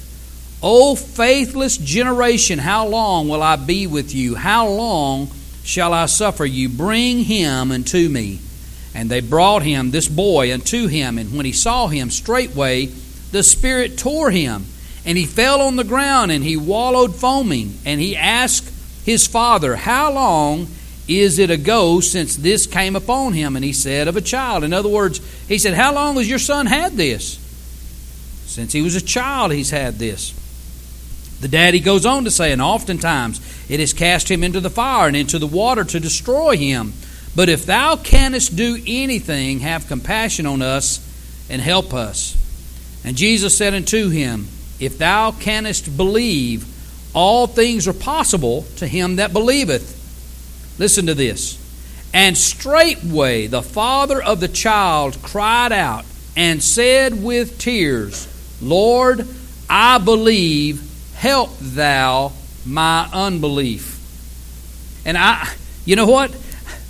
O 0.62 0.96
faithless 0.96 1.78
generation, 1.78 2.58
how 2.58 2.86
long 2.88 3.28
will 3.28 3.42
I 3.42 3.56
be 3.56 3.86
with 3.86 4.14
you? 4.14 4.34
How 4.34 4.68
long 4.68 5.30
shall 5.64 5.94
I 5.94 6.04
suffer 6.06 6.44
you? 6.44 6.68
Bring 6.68 7.24
him 7.24 7.72
unto 7.72 8.06
me. 8.06 8.40
And 8.94 9.08
they 9.08 9.20
brought 9.20 9.62
him, 9.62 9.92
this 9.92 10.08
boy, 10.08 10.52
unto 10.52 10.88
him. 10.88 11.16
And 11.16 11.34
when 11.34 11.46
he 11.46 11.52
saw 11.52 11.86
him, 11.86 12.10
straightway 12.10 12.90
the 13.30 13.42
Spirit 13.42 13.96
tore 13.96 14.30
him 14.30 14.66
and 15.08 15.16
he 15.16 15.24
fell 15.24 15.62
on 15.62 15.76
the 15.76 15.84
ground 15.84 16.30
and 16.30 16.44
he 16.44 16.58
wallowed 16.58 17.16
foaming. 17.16 17.78
And 17.86 17.98
he 17.98 18.14
asked 18.14 18.70
his 19.06 19.26
father, 19.26 19.74
How 19.74 20.12
long 20.12 20.66
is 21.08 21.38
it 21.38 21.48
ago 21.48 22.00
since 22.00 22.36
this 22.36 22.66
came 22.66 22.94
upon 22.94 23.32
him? 23.32 23.56
And 23.56 23.64
he 23.64 23.72
said, 23.72 24.06
Of 24.06 24.18
a 24.18 24.20
child. 24.20 24.64
In 24.64 24.74
other 24.74 24.90
words, 24.90 25.22
he 25.48 25.56
said, 25.56 25.72
How 25.72 25.94
long 25.94 26.16
has 26.16 26.28
your 26.28 26.38
son 26.38 26.66
had 26.66 26.92
this? 26.92 27.38
Since 28.44 28.74
he 28.74 28.82
was 28.82 28.96
a 28.96 29.00
child, 29.00 29.50
he's 29.50 29.70
had 29.70 29.94
this. 29.94 30.34
The 31.40 31.48
daddy 31.48 31.80
goes 31.80 32.04
on 32.04 32.24
to 32.24 32.30
say, 32.30 32.52
And 32.52 32.60
oftentimes 32.60 33.40
it 33.70 33.80
has 33.80 33.94
cast 33.94 34.30
him 34.30 34.44
into 34.44 34.60
the 34.60 34.68
fire 34.68 35.08
and 35.08 35.16
into 35.16 35.38
the 35.38 35.46
water 35.46 35.84
to 35.84 36.00
destroy 36.00 36.58
him. 36.58 36.92
But 37.34 37.48
if 37.48 37.64
thou 37.64 37.96
canst 37.96 38.56
do 38.56 38.78
anything, 38.86 39.60
have 39.60 39.88
compassion 39.88 40.44
on 40.44 40.60
us 40.60 41.00
and 41.48 41.62
help 41.62 41.94
us. 41.94 42.36
And 43.06 43.16
Jesus 43.16 43.56
said 43.56 43.72
unto 43.72 44.10
him, 44.10 44.48
if 44.80 44.98
thou 44.98 45.32
canst 45.32 45.96
believe, 45.96 46.66
all 47.14 47.46
things 47.46 47.88
are 47.88 47.92
possible 47.92 48.62
to 48.76 48.86
him 48.86 49.16
that 49.16 49.32
believeth. 49.32 49.96
Listen 50.78 51.06
to 51.06 51.14
this. 51.14 51.58
And 52.14 52.36
straightway 52.36 53.46
the 53.48 53.62
father 53.62 54.22
of 54.22 54.40
the 54.40 54.48
child 54.48 55.20
cried 55.22 55.72
out 55.72 56.04
and 56.36 56.62
said 56.62 57.22
with 57.22 57.58
tears, 57.58 58.26
Lord, 58.62 59.26
I 59.68 59.98
believe, 59.98 60.82
help 61.14 61.58
thou 61.58 62.32
my 62.64 63.08
unbelief. 63.12 63.96
And 65.04 65.18
I, 65.18 65.48
you 65.84 65.96
know 65.96 66.06
what? 66.06 66.34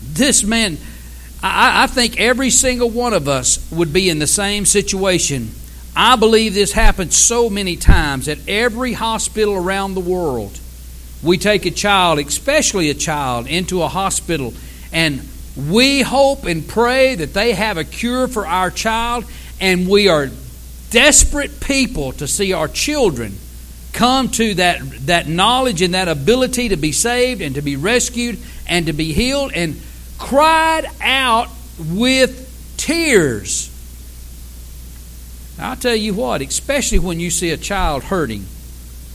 This 0.02 0.44
man, 0.44 0.76
I, 1.42 1.84
I 1.84 1.86
think 1.86 2.20
every 2.20 2.50
single 2.50 2.90
one 2.90 3.14
of 3.14 3.28
us 3.28 3.70
would 3.70 3.92
be 3.92 4.10
in 4.10 4.18
the 4.18 4.26
same 4.26 4.66
situation 4.66 5.50
I 6.00 6.14
believe 6.14 6.54
this 6.54 6.70
happens 6.70 7.16
so 7.16 7.50
many 7.50 7.74
times 7.74 8.28
at 8.28 8.38
every 8.46 8.92
hospital 8.92 9.54
around 9.54 9.94
the 9.94 10.00
world. 10.00 10.56
We 11.24 11.38
take 11.38 11.66
a 11.66 11.72
child, 11.72 12.20
especially 12.20 12.88
a 12.90 12.94
child, 12.94 13.48
into 13.48 13.82
a 13.82 13.88
hospital, 13.88 14.54
and 14.92 15.28
we 15.56 16.02
hope 16.02 16.44
and 16.44 16.68
pray 16.68 17.16
that 17.16 17.34
they 17.34 17.52
have 17.52 17.78
a 17.78 17.82
cure 17.82 18.28
for 18.28 18.46
our 18.46 18.70
child, 18.70 19.24
and 19.60 19.88
we 19.88 20.06
are 20.06 20.30
desperate 20.90 21.58
people 21.58 22.12
to 22.12 22.28
see 22.28 22.52
our 22.52 22.68
children 22.68 23.36
come 23.92 24.28
to 24.28 24.54
that, 24.54 24.80
that 25.06 25.26
knowledge 25.26 25.82
and 25.82 25.94
that 25.94 26.06
ability 26.06 26.68
to 26.68 26.76
be 26.76 26.92
saved 26.92 27.40
and 27.40 27.56
to 27.56 27.60
be 27.60 27.74
rescued 27.74 28.38
and 28.68 28.86
to 28.86 28.92
be 28.92 29.12
healed, 29.12 29.50
and 29.52 29.82
cried 30.16 30.86
out 31.00 31.48
with 31.90 32.76
tears 32.76 33.74
I'll 35.58 35.76
tell 35.76 35.96
you 35.96 36.14
what, 36.14 36.40
especially 36.40 36.98
when 36.98 37.18
you 37.20 37.30
see 37.30 37.50
a 37.50 37.56
child 37.56 38.04
hurting 38.04 38.46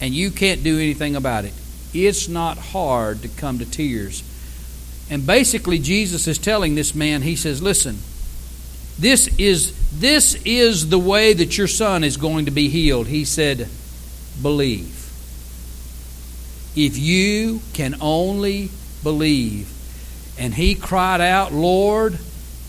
and 0.01 0.13
you 0.13 0.29
can't 0.31 0.63
do 0.63 0.77
anything 0.77 1.15
about 1.15 1.45
it, 1.45 1.53
it's 1.93 2.27
not 2.27 2.57
hard 2.57 3.21
to 3.21 3.27
come 3.29 3.59
to 3.59 3.69
tears. 3.69 4.23
And 5.09 5.25
basically, 5.25 5.79
Jesus 5.79 6.27
is 6.27 6.37
telling 6.37 6.75
this 6.75 6.95
man, 6.95 7.21
he 7.21 7.35
says, 7.35 7.61
Listen, 7.61 7.99
this 8.97 9.27
is, 9.37 9.73
this 9.99 10.35
is 10.45 10.89
the 10.89 10.99
way 10.99 11.33
that 11.33 11.57
your 11.57 11.67
son 11.67 12.03
is 12.03 12.17
going 12.17 12.45
to 12.45 12.51
be 12.51 12.69
healed. 12.69 13.07
He 13.07 13.25
said, 13.25 13.69
Believe. 14.41 14.99
If 16.75 16.97
you 16.97 17.61
can 17.73 17.95
only 18.01 18.69
believe. 19.03 19.69
And 20.39 20.53
he 20.55 20.73
cried 20.73 21.21
out, 21.21 21.53
Lord, 21.53 22.17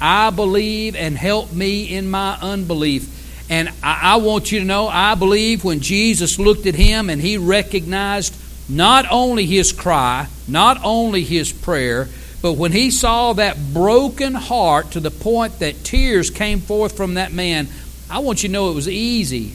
I 0.00 0.30
believe 0.30 0.94
and 0.96 1.16
help 1.16 1.52
me 1.52 1.84
in 1.84 2.10
my 2.10 2.36
unbelief. 2.42 3.23
And 3.48 3.68
I, 3.82 4.14
I 4.14 4.16
want 4.16 4.52
you 4.52 4.60
to 4.60 4.64
know, 4.64 4.88
I 4.88 5.14
believe 5.14 5.64
when 5.64 5.80
Jesus 5.80 6.38
looked 6.38 6.66
at 6.66 6.74
him 6.74 7.10
and 7.10 7.20
he 7.20 7.36
recognized 7.36 8.34
not 8.68 9.06
only 9.10 9.46
his 9.46 9.72
cry, 9.72 10.28
not 10.48 10.80
only 10.82 11.22
his 11.22 11.52
prayer, 11.52 12.08
but 12.40 12.54
when 12.54 12.72
he 12.72 12.90
saw 12.90 13.32
that 13.34 13.72
broken 13.72 14.34
heart 14.34 14.92
to 14.92 15.00
the 15.00 15.10
point 15.10 15.60
that 15.60 15.84
tears 15.84 16.30
came 16.30 16.60
forth 16.60 16.96
from 16.96 17.14
that 17.14 17.32
man, 17.32 17.68
I 18.10 18.18
want 18.18 18.42
you 18.42 18.48
to 18.48 18.52
know 18.52 18.70
it 18.70 18.74
was 18.74 18.88
easy 18.88 19.54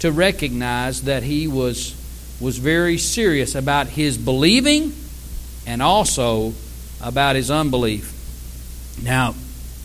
to 0.00 0.12
recognize 0.12 1.02
that 1.02 1.22
he 1.22 1.48
was, 1.48 1.94
was 2.40 2.58
very 2.58 2.98
serious 2.98 3.54
about 3.54 3.88
his 3.88 4.16
believing 4.16 4.92
and 5.66 5.82
also 5.82 6.54
about 7.00 7.36
his 7.36 7.50
unbelief. 7.50 8.14
Now, 9.02 9.34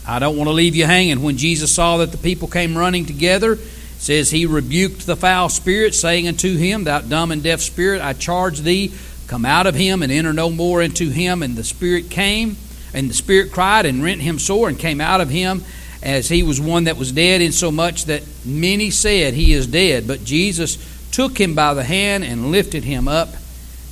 I 0.05 0.19
don't 0.19 0.37
want 0.37 0.47
to 0.49 0.53
leave 0.53 0.75
you 0.75 0.85
hanging. 0.85 1.21
When 1.21 1.37
Jesus 1.37 1.71
saw 1.71 1.97
that 1.97 2.11
the 2.11 2.17
people 2.17 2.47
came 2.47 2.77
running 2.77 3.05
together, 3.05 3.57
says 3.99 4.29
he 4.29 4.45
rebuked 4.45 5.05
the 5.05 5.15
foul 5.15 5.49
spirit, 5.49 5.95
saying 5.95 6.27
unto 6.27 6.57
him, 6.57 6.83
Thou 6.83 6.99
dumb 6.99 7.31
and 7.31 7.41
deaf 7.41 7.61
spirit, 7.61 8.01
I 8.01 8.13
charge 8.13 8.59
thee, 8.59 8.93
come 9.27 9.45
out 9.45 9.65
of 9.65 9.75
him 9.75 10.03
and 10.03 10.11
enter 10.11 10.33
no 10.33 10.49
more 10.49 10.81
into 10.81 11.09
him. 11.09 11.41
And 11.41 11.55
the 11.55 11.63
spirit 11.63 12.09
came, 12.09 12.57
and 12.93 13.09
the 13.09 13.13
spirit 13.13 13.51
cried 13.51 13.85
and 13.85 14.03
rent 14.03 14.21
him 14.21 14.39
sore, 14.39 14.67
and 14.67 14.77
came 14.77 14.99
out 14.99 15.21
of 15.21 15.29
him 15.29 15.63
as 16.03 16.27
he 16.27 16.43
was 16.43 16.59
one 16.59 16.83
that 16.83 16.97
was 16.97 17.13
dead, 17.13 17.41
insomuch 17.41 18.05
that 18.05 18.23
many 18.43 18.91
said, 18.91 19.33
He 19.33 19.53
is 19.53 19.67
dead. 19.67 20.05
But 20.05 20.25
Jesus 20.25 20.77
took 21.11 21.39
him 21.39 21.55
by 21.55 21.73
the 21.73 21.83
hand 21.83 22.25
and 22.25 22.51
lifted 22.51 22.83
him 22.83 23.07
up. 23.07 23.29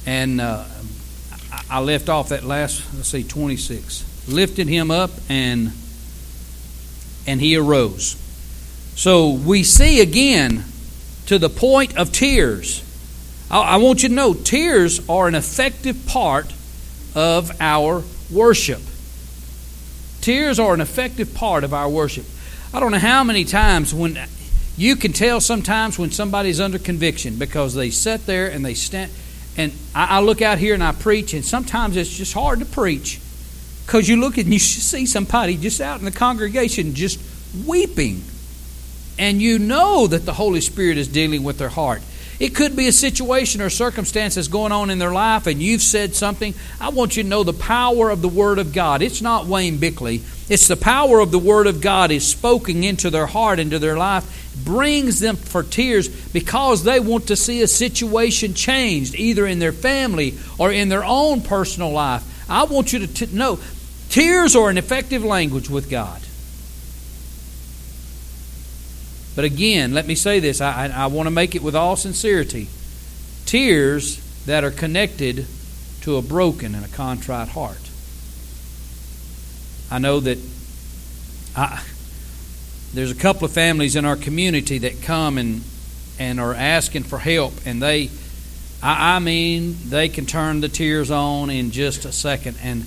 And 0.06 0.42
uh, 0.42 0.66
I 1.70 1.80
left 1.80 2.10
off 2.10 2.30
that 2.30 2.44
last, 2.44 2.84
let's 2.96 3.08
see, 3.08 3.24
26. 3.24 4.28
Lifted 4.28 4.68
him 4.68 4.92
up 4.92 5.12
and 5.30 5.72
and 7.32 7.40
he 7.40 7.56
arose. 7.56 8.18
So 8.96 9.32
we 9.32 9.64
see 9.64 10.02
again 10.02 10.66
to 11.28 11.40
the 11.40 11.48
point 11.48 11.98
of 11.98 12.12
tears. 12.12 12.84
I 13.50 13.78
want 13.78 14.04
you 14.04 14.10
to 14.10 14.16
know 14.16 14.34
tears 14.34 15.08
are 15.10 15.30
an 15.30 15.36
effective 15.36 16.06
part 16.08 16.54
of 17.16 17.52
our 17.62 18.04
worship. 18.30 18.82
Tears 20.20 20.60
are 20.60 20.74
an 20.74 20.82
effective 20.82 21.34
part 21.34 21.64
of 21.64 21.74
our 21.74 21.88
worship. 21.88 22.26
I 22.74 22.82
don't 22.82 22.92
know 22.92 23.00
how 23.00 23.24
many 23.24 23.46
times 23.46 23.94
when 23.94 24.20
you 24.76 24.98
can 24.98 25.14
tell 25.14 25.40
sometimes 25.40 25.98
when 25.98 26.12
somebody's 26.12 26.60
under 26.60 26.80
conviction 26.80 27.38
because 27.38 27.74
they 27.74 27.92
sit 27.92 28.26
there 28.26 28.50
and 28.50 28.64
they 28.66 28.74
stand. 28.74 29.10
And 29.56 29.72
I, 29.96 30.18
I 30.18 30.20
look 30.20 30.42
out 30.42 30.58
here 30.58 30.74
and 30.74 30.84
I 30.84 30.92
preach, 30.92 31.34
and 31.34 31.46
sometimes 31.46 31.96
it's 31.96 32.10
just 32.10 32.34
hard 32.34 32.60
to 32.60 32.66
preach 32.66 33.22
because 33.86 34.08
you 34.08 34.18
look 34.18 34.38
and 34.38 34.52
you 34.52 34.60
see 34.60 35.06
somebody 35.06 35.58
just 35.58 35.82
out 35.82 36.00
in 36.00 36.06
the 36.06 36.12
congregation 36.12 36.94
just 36.94 37.20
weeping. 37.66 38.24
And 39.20 39.42
you 39.42 39.60
know 39.60 40.08
that 40.08 40.26
the 40.26 40.34
Holy 40.34 40.62
Spirit 40.62 40.98
is 40.98 41.08
dealing 41.08 41.44
with 41.44 41.58
their 41.58 41.70
heart. 41.70 42.02
It 42.42 42.56
could 42.56 42.76
be 42.76 42.88
a 42.88 42.92
situation 42.92 43.62
or 43.62 43.70
circumstance 43.70 44.34
that's 44.34 44.48
going 44.48 44.72
on 44.72 44.90
in 44.90 44.98
their 44.98 45.12
life, 45.12 45.46
and 45.46 45.62
you've 45.62 45.84
said 45.84 46.16
something. 46.16 46.56
I 46.80 46.90
want 46.90 47.16
you 47.16 47.22
to 47.22 47.30
know 47.30 47.44
the 47.44 47.54
power 47.54 48.10
of 48.10 48.24
the 48.24 48.28
Word 48.28 48.58
of 48.58 48.74
God. 48.74 49.04
It's 49.04 49.22
not 49.22 49.46
Wayne 49.46 49.78
Bickley. 49.78 50.24
It's 50.50 50.68
the 50.68 50.76
power 50.76 51.20
of 51.20 51.30
the 51.30 51.38
Word 51.38 51.68
of 51.68 51.82
God 51.82 52.10
is 52.10 52.28
spoken 52.28 52.84
into 52.84 53.12
their 53.12 53.28
heart, 53.28 53.60
into 53.60 53.78
their 53.78 53.96
life, 53.96 54.56
brings 54.66 55.20
them 55.20 55.36
for 55.36 55.62
tears 55.62 56.08
because 56.08 56.84
they 56.84 57.00
want 57.00 57.28
to 57.28 57.36
see 57.36 57.62
a 57.62 57.68
situation 57.68 58.56
changed, 58.56 59.14
either 59.14 59.46
in 59.46 59.60
their 59.60 59.72
family 59.72 60.34
or 60.58 60.72
in 60.72 60.90
their 60.90 61.06
own 61.06 61.42
personal 61.42 61.92
life. 61.92 62.24
I 62.50 62.64
want 62.64 62.94
you 62.94 63.00
to 63.00 63.08
t- 63.08 63.36
know 63.36 63.60
tears 64.10 64.56
are 64.56 64.70
an 64.70 64.78
effective 64.78 65.24
language 65.24 65.70
with 65.70 65.90
God. 65.90 66.22
But 69.36 69.46
again, 69.46 69.94
let 69.94 70.08
me 70.08 70.16
say 70.16 70.40
this. 70.40 70.60
I, 70.60 70.88
I, 70.88 71.04
I 71.04 71.06
want 71.08 71.28
to 71.28 71.32
make 71.32 71.56
it 71.56 71.64
with 71.64 71.76
all 71.76 71.96
sincerity. 71.96 72.68
Tears 73.46 74.18
that 74.46 74.64
are 74.64 74.72
connected 74.72 75.46
to 76.02 76.18
a 76.18 76.22
broken 76.22 76.76
and 76.76 76.84
a 76.84 76.90
contrite 76.90 77.50
heart. 77.50 77.90
I 79.90 80.00
know 80.00 80.20
that 80.20 80.38
I, 81.56 81.82
there's 82.94 83.12
a 83.12 83.16
couple 83.16 83.46
of 83.46 83.52
families 83.52 83.96
in 83.96 84.06
our 84.06 84.16
community 84.18 84.80
that 84.80 85.02
come 85.02 85.38
and 85.38 85.62
and 86.22 86.40
are 86.40 86.54
asking 86.54 87.02
for 87.02 87.18
help, 87.18 87.54
and 87.66 87.82
they, 87.82 88.12
I, 88.82 89.16
I 89.16 89.20
mean, 89.20 89.78
they 89.86 90.10
can 90.10 90.26
turn 90.26 90.62
the 90.62 90.70
tears 90.70 91.12
on 91.12 91.50
in 91.50 91.72
just 91.72 92.06
a 92.06 92.12
second, 92.12 92.58
and 92.62 92.86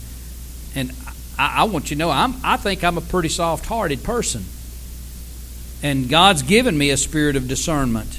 and 0.74 0.92
I, 1.38 1.60
I 1.60 1.64
want 1.64 1.90
you 1.90 1.96
to 1.96 1.98
know 1.98 2.10
I'm 2.10 2.34
I 2.42 2.56
think 2.56 2.82
I'm 2.84 2.98
a 2.98 3.02
pretty 3.02 3.28
soft-hearted 3.28 4.02
person. 4.02 4.44
And 5.82 6.08
God's 6.08 6.42
given 6.42 6.78
me 6.78 6.90
a 6.90 6.96
spirit 6.96 7.36
of 7.36 7.46
discernment. 7.46 8.18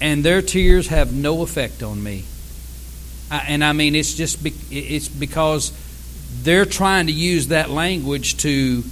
And 0.00 0.24
their 0.24 0.40
tears 0.40 0.88
have 0.88 1.12
no 1.12 1.42
effect 1.42 1.82
on 1.82 2.02
me. 2.02 2.24
And 3.30 3.62
I 3.62 3.72
mean, 3.72 3.94
it's 3.94 4.14
just 4.14 4.42
be, 4.42 4.54
it's 4.70 5.06
because 5.06 5.72
they're 6.42 6.64
trying 6.64 7.06
to 7.06 7.12
use 7.12 7.48
that 7.48 7.70
language 7.70 8.38
to 8.38 8.82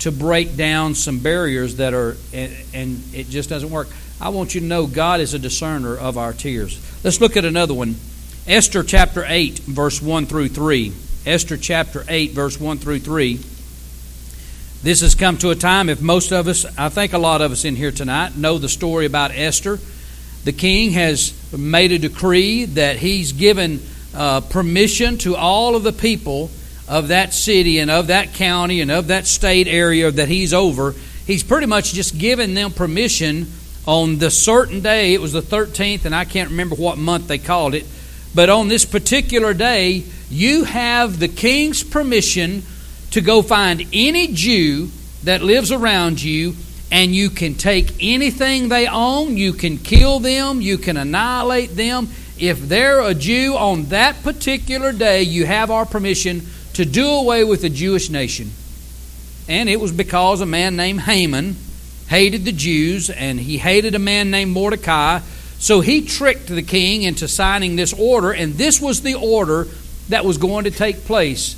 to 0.00 0.12
break 0.12 0.54
down 0.56 0.94
some 0.94 1.18
barriers 1.18 1.76
that 1.76 1.94
are 1.94 2.16
and, 2.32 2.52
and 2.74 3.02
it 3.14 3.28
just 3.30 3.48
doesn't 3.48 3.70
work. 3.70 3.88
I 4.20 4.28
want 4.28 4.54
you 4.54 4.60
to 4.60 4.66
know 4.66 4.86
God 4.86 5.20
is 5.20 5.34
a 5.34 5.38
discerner 5.38 5.96
of 5.96 6.16
our 6.16 6.32
tears. 6.32 6.80
Let's 7.04 7.20
look 7.20 7.36
at 7.36 7.44
another 7.44 7.74
one. 7.74 7.96
Esther 8.46 8.82
chapter 8.82 9.24
8 9.26 9.58
verse 9.60 10.00
1 10.00 10.26
through 10.26 10.48
3. 10.48 10.92
Esther 11.26 11.56
chapter 11.56 12.04
8 12.08 12.30
verse 12.32 12.60
1 12.60 12.78
through 12.78 13.00
3. 13.00 13.40
This 14.82 15.00
has 15.00 15.14
come 15.14 15.38
to 15.38 15.50
a 15.50 15.54
time, 15.54 15.88
if 15.88 16.02
most 16.02 16.30
of 16.30 16.46
us, 16.46 16.66
I 16.76 16.90
think 16.90 17.14
a 17.14 17.18
lot 17.18 17.40
of 17.40 17.52
us 17.52 17.64
in 17.64 17.74
here 17.74 17.90
tonight, 17.90 18.36
know 18.36 18.58
the 18.58 18.68
story 18.68 19.06
about 19.06 19.30
Esther. 19.30 19.78
The 20.44 20.52
king 20.52 20.90
has 20.90 21.32
made 21.56 21.90
a 21.92 21.98
decree 21.98 22.66
that 22.66 22.96
he's 22.98 23.32
given 23.32 23.80
uh, 24.14 24.42
permission 24.42 25.16
to 25.18 25.36
all 25.36 25.74
of 25.74 25.84
the 25.84 25.92
people 25.92 26.50
of 26.86 27.08
that 27.08 27.32
city 27.32 27.78
and 27.78 27.90
of 27.90 28.08
that 28.08 28.34
county 28.34 28.82
and 28.82 28.90
of 28.90 29.06
that 29.06 29.26
state 29.26 29.66
area 29.68 30.10
that 30.10 30.28
he's 30.28 30.52
over. 30.52 30.94
He's 31.26 31.42
pretty 31.42 31.66
much 31.66 31.94
just 31.94 32.18
given 32.18 32.52
them 32.52 32.70
permission 32.70 33.46
on 33.86 34.18
the 34.18 34.30
certain 34.30 34.80
day. 34.80 35.14
It 35.14 35.20
was 35.20 35.32
the 35.32 35.42
13th, 35.42 36.04
and 36.04 36.14
I 36.14 36.24
can't 36.24 36.50
remember 36.50 36.74
what 36.74 36.98
month 36.98 37.28
they 37.28 37.38
called 37.38 37.74
it. 37.74 37.86
But 38.34 38.50
on 38.50 38.68
this 38.68 38.84
particular 38.84 39.54
day, 39.54 40.04
you 40.30 40.64
have 40.64 41.18
the 41.18 41.28
king's 41.28 41.84
permission 41.84 42.62
to 43.12 43.20
go 43.20 43.42
find 43.42 43.86
any 43.92 44.28
Jew 44.32 44.90
that 45.22 45.42
lives 45.42 45.70
around 45.70 46.22
you 46.22 46.56
and 46.90 47.14
you 47.14 47.30
can 47.30 47.54
take 47.54 47.92
anything 48.00 48.68
they 48.68 48.86
own, 48.86 49.36
you 49.36 49.52
can 49.52 49.78
kill 49.78 50.20
them, 50.20 50.60
you 50.60 50.78
can 50.78 50.96
annihilate 50.96 51.70
them. 51.70 52.08
If 52.38 52.68
they're 52.68 53.00
a 53.00 53.14
Jew 53.14 53.56
on 53.56 53.86
that 53.86 54.22
particular 54.22 54.92
day, 54.92 55.22
you 55.22 55.46
have 55.46 55.70
our 55.70 55.86
permission 55.86 56.42
to 56.74 56.84
do 56.84 57.08
away 57.08 57.44
with 57.44 57.62
the 57.62 57.70
Jewish 57.70 58.10
nation. 58.10 58.50
And 59.48 59.68
it 59.68 59.80
was 59.80 59.92
because 59.92 60.40
a 60.40 60.46
man 60.46 60.76
named 60.76 61.00
Haman 61.00 61.56
hated 62.08 62.44
the 62.44 62.52
Jews 62.52 63.10
and 63.10 63.38
he 63.40 63.58
hated 63.58 63.94
a 63.94 63.98
man 63.98 64.30
named 64.30 64.52
Mordecai. 64.52 65.20
So 65.58 65.80
he 65.80 66.02
tricked 66.02 66.48
the 66.48 66.62
king 66.62 67.02
into 67.02 67.26
signing 67.28 67.76
this 67.76 67.92
order, 67.92 68.32
and 68.32 68.54
this 68.54 68.80
was 68.80 69.00
the 69.00 69.14
order 69.14 69.66
that 70.10 70.24
was 70.24 70.36
going 70.36 70.64
to 70.64 70.70
take 70.70 71.06
place 71.06 71.56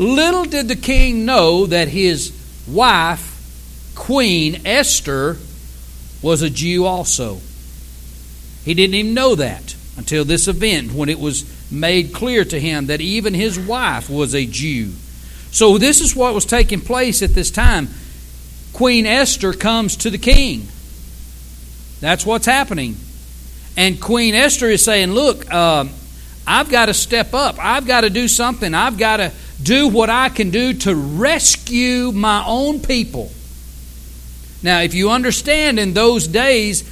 Little 0.00 0.44
did 0.44 0.68
the 0.68 0.76
king 0.76 1.26
know 1.26 1.66
that 1.66 1.88
his 1.88 2.32
wife, 2.66 3.92
Queen 3.94 4.62
Esther, 4.64 5.36
was 6.22 6.40
a 6.40 6.48
Jew 6.48 6.86
also. 6.86 7.40
He 8.64 8.72
didn't 8.72 8.94
even 8.94 9.12
know 9.12 9.34
that 9.34 9.76
until 9.98 10.24
this 10.24 10.48
event 10.48 10.92
when 10.92 11.10
it 11.10 11.18
was 11.18 11.44
made 11.70 12.14
clear 12.14 12.46
to 12.46 12.58
him 12.58 12.86
that 12.86 13.02
even 13.02 13.34
his 13.34 13.58
wife 13.58 14.08
was 14.08 14.34
a 14.34 14.46
Jew. 14.46 14.92
So, 15.50 15.76
this 15.76 16.00
is 16.00 16.16
what 16.16 16.32
was 16.32 16.46
taking 16.46 16.80
place 16.80 17.22
at 17.22 17.34
this 17.34 17.50
time. 17.50 17.88
Queen 18.72 19.06
Esther 19.06 19.52
comes 19.52 19.96
to 19.96 20.10
the 20.10 20.18
king. 20.18 20.68
That's 22.00 22.24
what's 22.24 22.46
happening. 22.46 22.96
And 23.76 24.00
Queen 24.00 24.34
Esther 24.34 24.68
is 24.68 24.84
saying, 24.84 25.12
Look, 25.12 25.52
uh, 25.52 25.86
I've 26.46 26.70
got 26.70 26.86
to 26.86 26.94
step 26.94 27.34
up. 27.34 27.56
I've 27.58 27.86
got 27.86 28.02
to 28.02 28.10
do 28.10 28.26
something. 28.26 28.74
I've 28.74 28.98
got 28.98 29.18
to 29.18 29.32
do 29.62 29.88
what 29.88 30.10
I 30.10 30.28
can 30.30 30.50
do 30.50 30.72
to 30.72 30.94
rescue 30.94 32.12
my 32.12 32.44
own 32.46 32.80
people. 32.80 33.30
Now, 34.62 34.80
if 34.80 34.94
you 34.94 35.10
understand 35.10 35.78
in 35.78 35.94
those 35.94 36.26
days, 36.26 36.82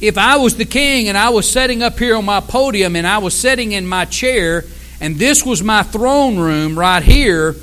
if 0.00 0.18
I 0.18 0.36
was 0.36 0.56
the 0.56 0.64
king 0.64 1.08
and 1.08 1.16
I 1.16 1.30
was 1.30 1.50
sitting 1.50 1.82
up 1.82 1.98
here 1.98 2.16
on 2.16 2.24
my 2.24 2.40
podium 2.40 2.96
and 2.96 3.06
I 3.06 3.18
was 3.18 3.34
sitting 3.34 3.72
in 3.72 3.86
my 3.86 4.04
chair 4.04 4.64
and 5.00 5.16
this 5.16 5.44
was 5.44 5.62
my 5.62 5.82
throne 5.82 6.38
room 6.38 6.78
right 6.78 7.02
here, 7.02 7.56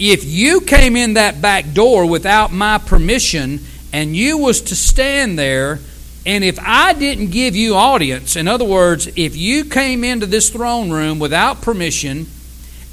if 0.00 0.24
you 0.24 0.62
came 0.62 0.96
in 0.96 1.14
that 1.14 1.40
back 1.42 1.72
door 1.72 2.08
without 2.08 2.52
my 2.52 2.78
permission 2.78 3.60
and 3.92 4.16
you 4.16 4.38
was 4.38 4.62
to 4.62 4.74
stand 4.74 5.38
there 5.38 5.78
and 6.26 6.42
if 6.42 6.58
I 6.60 6.92
didn't 6.92 7.30
give 7.30 7.56
you 7.56 7.76
audience, 7.76 8.36
in 8.36 8.46
other 8.48 8.64
words, 8.64 9.08
if 9.16 9.36
you 9.36 9.64
came 9.64 10.04
into 10.04 10.26
this 10.26 10.50
throne 10.50 10.90
room 10.90 11.18
without 11.18 11.62
permission, 11.62 12.26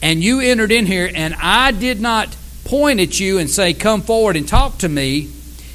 and 0.01 0.23
you 0.23 0.39
entered 0.39 0.71
in 0.71 0.85
here 0.85 1.09
and 1.13 1.35
I 1.35 1.71
did 1.71 1.99
not 1.99 2.35
point 2.63 2.99
at 2.99 3.19
you 3.19 3.37
and 3.37 3.49
say, 3.49 3.73
Come 3.73 4.01
forward 4.01 4.35
and 4.35 4.47
talk 4.47 4.77
to 4.79 4.89
me, 4.89 5.29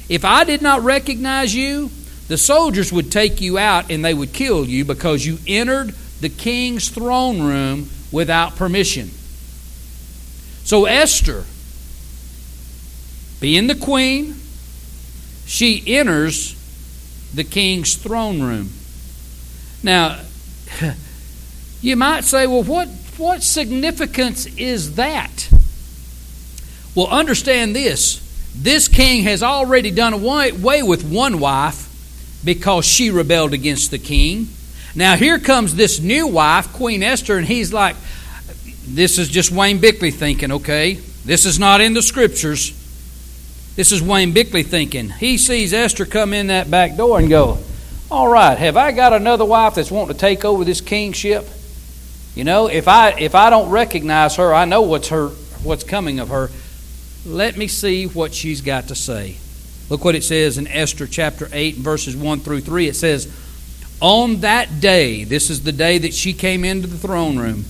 if 0.09 0.25
I 0.25 0.43
did 0.43 0.61
not 0.61 0.81
recognize 0.81 1.53
you, 1.53 1.89
the 2.27 2.37
soldiers 2.37 2.91
would 2.91 3.11
take 3.11 3.41
you 3.41 3.57
out 3.57 3.91
and 3.91 4.03
they 4.03 4.13
would 4.13 4.33
kill 4.33 4.65
you 4.65 4.85
because 4.85 5.25
you 5.25 5.37
entered 5.45 5.93
the 6.21 6.29
king's 6.29 6.89
throne 6.89 7.41
room 7.41 7.89
without 8.11 8.55
permission. 8.55 9.11
So 10.63 10.85
Esther, 10.85 11.43
being 13.39 13.67
the 13.67 13.75
queen, 13.75 14.35
she 15.45 15.83
enters 15.85 16.55
the 17.33 17.43
king's 17.43 17.95
throne 17.95 18.41
room. 18.41 18.69
Now, 19.81 20.21
you 21.81 21.95
might 21.95 22.23
say, 22.23 22.47
well, 22.47 22.63
what 22.63 22.87
what 23.17 23.43
significance 23.43 24.45
is 24.57 24.95
that? 24.95 25.49
Well, 26.95 27.07
understand 27.07 27.75
this. 27.75 28.19
This 28.55 28.87
king 28.87 29.23
has 29.23 29.43
already 29.43 29.91
done 29.91 30.13
away 30.13 30.83
with 30.83 31.03
one 31.03 31.39
wife 31.39 31.89
because 32.43 32.85
she 32.85 33.09
rebelled 33.09 33.53
against 33.53 33.91
the 33.91 33.97
king. 33.97 34.47
Now, 34.95 35.15
here 35.15 35.39
comes 35.39 35.75
this 35.75 35.99
new 35.99 36.27
wife, 36.27 36.71
Queen 36.73 37.01
Esther, 37.01 37.37
and 37.37 37.47
he's 37.47 37.73
like, 37.73 37.95
This 38.85 39.17
is 39.17 39.29
just 39.29 39.51
Wayne 39.51 39.79
Bickley 39.79 40.11
thinking, 40.11 40.51
okay? 40.51 40.95
This 41.25 41.45
is 41.45 41.57
not 41.57 41.81
in 41.81 41.93
the 41.93 42.01
scriptures. 42.01 42.79
This 43.75 43.91
is 43.91 44.01
Wayne 44.01 44.33
Bickley 44.33 44.63
thinking. 44.63 45.09
He 45.09 45.37
sees 45.37 45.73
Esther 45.73 46.05
come 46.05 46.33
in 46.33 46.47
that 46.47 46.69
back 46.69 46.95
door 46.95 47.19
and 47.19 47.29
go, 47.29 47.59
All 48.11 48.27
right, 48.27 48.57
have 48.57 48.77
I 48.77 48.91
got 48.91 49.13
another 49.13 49.45
wife 49.45 49.75
that's 49.75 49.89
wanting 49.89 50.13
to 50.13 50.19
take 50.19 50.45
over 50.45 50.63
this 50.63 50.81
kingship? 50.81 51.47
You 52.35 52.43
know, 52.43 52.67
if 52.67 52.87
I 52.87 53.11
if 53.11 53.35
I 53.35 53.49
don't 53.49 53.69
recognize 53.69 54.35
her, 54.35 54.53
I 54.53 54.65
know 54.65 54.81
what's 54.81 55.09
her 55.09 55.29
what's 55.63 55.83
coming 55.83 56.19
of 56.19 56.29
her. 56.29 56.49
Let 57.25 57.57
me 57.57 57.67
see 57.67 58.05
what 58.05 58.33
she's 58.33 58.61
got 58.61 58.89
to 58.89 58.95
say. 58.95 59.37
Look 59.89 60.03
what 60.03 60.15
it 60.15 60.23
says 60.23 60.57
in 60.57 60.67
Esther 60.67 61.07
chapter 61.07 61.47
8 61.51 61.75
verses 61.75 62.15
1 62.15 62.39
through 62.39 62.61
3. 62.61 62.87
It 62.87 62.95
says, 62.95 63.31
On 64.01 64.41
that 64.41 64.79
day, 64.79 65.23
this 65.23 65.49
is 65.49 65.63
the 65.63 65.71
day 65.71 65.97
that 65.99 66.13
she 66.13 66.33
came 66.33 66.65
into 66.65 66.87
the 66.87 66.97
throne 66.97 67.37
room, 67.37 67.65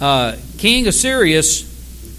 uh, 0.00 0.36
King 0.58 0.86
Ahasuerus 0.86 1.68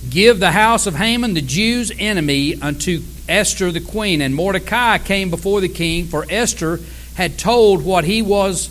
give 0.10 0.40
the 0.40 0.52
house 0.52 0.88
of 0.88 0.96
Haman 0.96 1.34
the 1.34 1.42
Jews' 1.42 1.92
enemy 1.98 2.60
unto 2.62 3.02
Esther 3.28 3.72
the 3.72 3.82
queen. 3.82 4.22
And 4.22 4.36
Mordecai 4.36 4.98
came 4.98 5.30
before 5.30 5.62
the 5.62 5.70
king, 5.70 6.06
for 6.06 6.26
Esther 6.30 6.80
had 7.16 7.38
told 7.38 7.84
what 7.84 8.04
he 8.04 8.22
was 8.22 8.70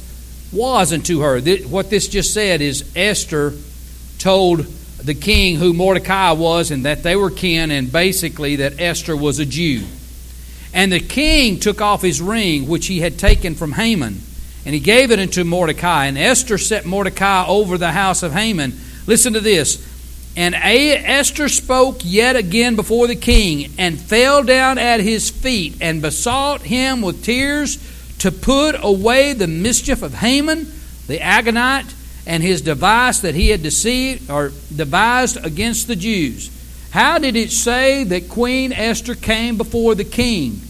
was 0.52 0.92
unto 0.92 1.20
her. 1.20 1.40
What 1.40 1.90
this 1.90 2.08
just 2.08 2.34
said 2.34 2.60
is 2.60 2.90
Esther 2.96 3.54
told 4.18 4.60
the 4.98 5.14
king 5.14 5.56
who 5.56 5.72
Mordecai 5.72 6.32
was 6.32 6.70
and 6.70 6.84
that 6.84 7.02
they 7.02 7.16
were 7.16 7.30
kin, 7.30 7.70
and 7.70 7.90
basically 7.90 8.56
that 8.56 8.80
Esther 8.80 9.16
was 9.16 9.38
a 9.38 9.46
Jew. 9.46 9.84
And 10.72 10.92
the 10.92 11.00
king 11.00 11.58
took 11.58 11.80
off 11.80 12.02
his 12.02 12.20
ring, 12.20 12.68
which 12.68 12.86
he 12.86 13.00
had 13.00 13.18
taken 13.18 13.54
from 13.54 13.72
Haman, 13.72 14.20
and 14.64 14.74
he 14.74 14.80
gave 14.80 15.10
it 15.10 15.18
unto 15.18 15.44
Mordecai. 15.44 16.06
And 16.06 16.18
Esther 16.18 16.58
set 16.58 16.84
Mordecai 16.84 17.46
over 17.46 17.78
the 17.78 17.92
house 17.92 18.22
of 18.22 18.32
Haman. 18.32 18.78
Listen 19.10 19.32
to 19.32 19.40
this. 19.40 19.84
And 20.36 20.54
Esther 20.54 21.48
spoke 21.48 22.02
yet 22.04 22.36
again 22.36 22.76
before 22.76 23.08
the 23.08 23.16
king, 23.16 23.72
and 23.76 23.98
fell 23.98 24.44
down 24.44 24.78
at 24.78 25.00
his 25.00 25.30
feet, 25.30 25.78
and 25.80 26.00
besought 26.00 26.62
him 26.62 27.02
with 27.02 27.24
tears 27.24 27.78
to 28.20 28.30
put 28.30 28.76
away 28.80 29.32
the 29.32 29.48
mischief 29.48 30.02
of 30.02 30.14
Haman 30.14 30.72
the 31.08 31.18
Agagite 31.18 31.92
and 32.24 32.40
his 32.40 32.62
device 32.62 33.18
that 33.20 33.34
he 33.34 33.48
had 33.48 33.64
deceived 33.64 34.30
or 34.30 34.52
devised 34.76 35.44
against 35.44 35.88
the 35.88 35.96
Jews. 35.96 36.48
How 36.92 37.18
did 37.18 37.34
it 37.34 37.50
say 37.50 38.04
that 38.04 38.28
Queen 38.28 38.72
Esther 38.72 39.16
came 39.16 39.56
before 39.56 39.96
the 39.96 40.04
king? 40.04 40.60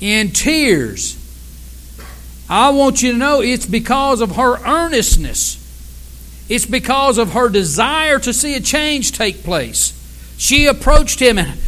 In 0.00 0.30
tears. 0.30 1.18
I 2.48 2.70
want 2.70 3.02
you 3.02 3.12
to 3.12 3.18
know 3.18 3.42
it's 3.42 3.66
because 3.66 4.22
of 4.22 4.36
her 4.36 4.56
earnestness. 4.64 5.57
It's 6.48 6.66
because 6.66 7.18
of 7.18 7.32
her 7.32 7.48
desire 7.48 8.18
to 8.20 8.32
see 8.32 8.54
a 8.54 8.60
change 8.60 9.12
take 9.12 9.44
place. 9.44 9.94
She 10.38 10.66
approached 10.66 11.20
him 11.20 11.38
and, 11.38 11.58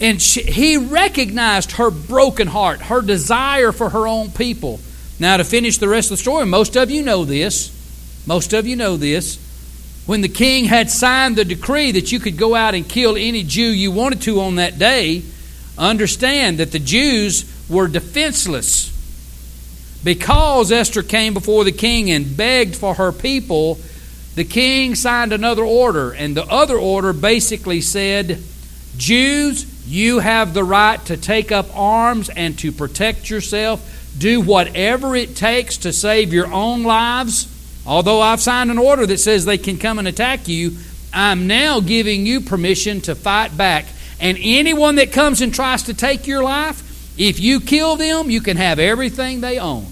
and 0.00 0.22
she, 0.22 0.42
he 0.42 0.76
recognized 0.76 1.72
her 1.72 1.90
broken 1.90 2.48
heart, 2.48 2.80
her 2.82 3.02
desire 3.02 3.72
for 3.72 3.90
her 3.90 4.06
own 4.06 4.30
people. 4.30 4.80
Now, 5.18 5.36
to 5.36 5.44
finish 5.44 5.78
the 5.78 5.88
rest 5.88 6.10
of 6.10 6.16
the 6.16 6.22
story, 6.22 6.46
most 6.46 6.76
of 6.76 6.90
you 6.90 7.02
know 7.02 7.24
this. 7.24 7.70
Most 8.26 8.52
of 8.52 8.66
you 8.66 8.76
know 8.76 8.96
this. 8.96 9.38
When 10.06 10.20
the 10.20 10.28
king 10.28 10.64
had 10.64 10.90
signed 10.90 11.36
the 11.36 11.44
decree 11.44 11.92
that 11.92 12.10
you 12.10 12.18
could 12.18 12.36
go 12.36 12.54
out 12.54 12.74
and 12.74 12.88
kill 12.88 13.16
any 13.16 13.42
Jew 13.44 13.62
you 13.62 13.92
wanted 13.92 14.22
to 14.22 14.40
on 14.40 14.56
that 14.56 14.78
day, 14.78 15.22
understand 15.78 16.58
that 16.58 16.72
the 16.72 16.78
Jews 16.78 17.44
were 17.68 17.86
defenseless. 17.86 18.90
Because 20.02 20.72
Esther 20.72 21.02
came 21.02 21.34
before 21.34 21.64
the 21.64 21.72
king 21.72 22.10
and 22.10 22.36
begged 22.36 22.74
for 22.74 22.94
her 22.94 23.12
people, 23.12 23.78
the 24.34 24.44
king 24.44 24.94
signed 24.94 25.32
another 25.32 25.64
order. 25.64 26.12
And 26.12 26.36
the 26.36 26.46
other 26.46 26.76
order 26.76 27.12
basically 27.12 27.80
said, 27.80 28.42
Jews, 28.96 29.66
you 29.86 30.20
have 30.20 30.54
the 30.54 30.64
right 30.64 31.04
to 31.06 31.16
take 31.16 31.52
up 31.52 31.66
arms 31.76 32.28
and 32.28 32.58
to 32.60 32.72
protect 32.72 33.30
yourself. 33.30 33.88
Do 34.16 34.40
whatever 34.40 35.16
it 35.16 35.36
takes 35.36 35.78
to 35.78 35.92
save 35.92 36.32
your 36.32 36.52
own 36.52 36.82
lives 36.82 37.48
Although 37.84 38.20
I've 38.20 38.40
signed 38.40 38.70
an 38.70 38.78
order 38.78 39.06
that 39.06 39.18
says 39.18 39.44
they 39.44 39.58
can 39.58 39.78
come 39.78 39.98
and 39.98 40.06
attack 40.06 40.46
you, 40.46 40.76
I'm 41.12 41.46
now 41.46 41.80
giving 41.80 42.26
you 42.26 42.40
permission 42.40 43.00
to 43.02 43.14
fight 43.14 43.56
back. 43.56 43.86
And 44.20 44.38
anyone 44.40 44.96
that 44.96 45.12
comes 45.12 45.40
and 45.40 45.52
tries 45.52 45.84
to 45.84 45.94
take 45.94 46.26
your 46.26 46.44
life, 46.44 46.80
if 47.18 47.40
you 47.40 47.60
kill 47.60 47.96
them, 47.96 48.30
you 48.30 48.40
can 48.40 48.56
have 48.56 48.78
everything 48.78 49.40
they 49.40 49.58
own. 49.58 49.86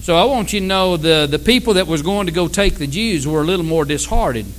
So 0.00 0.16
I 0.16 0.24
want 0.24 0.52
you 0.52 0.60
to 0.60 0.66
know 0.66 0.96
the, 0.96 1.26
the 1.28 1.38
people 1.38 1.74
that 1.74 1.86
was 1.86 2.02
going 2.02 2.26
to 2.26 2.32
go 2.32 2.46
take 2.48 2.76
the 2.76 2.86
Jews 2.86 3.26
were 3.26 3.40
a 3.40 3.44
little 3.44 3.64
more 3.64 3.84
disheartened. 3.84 4.52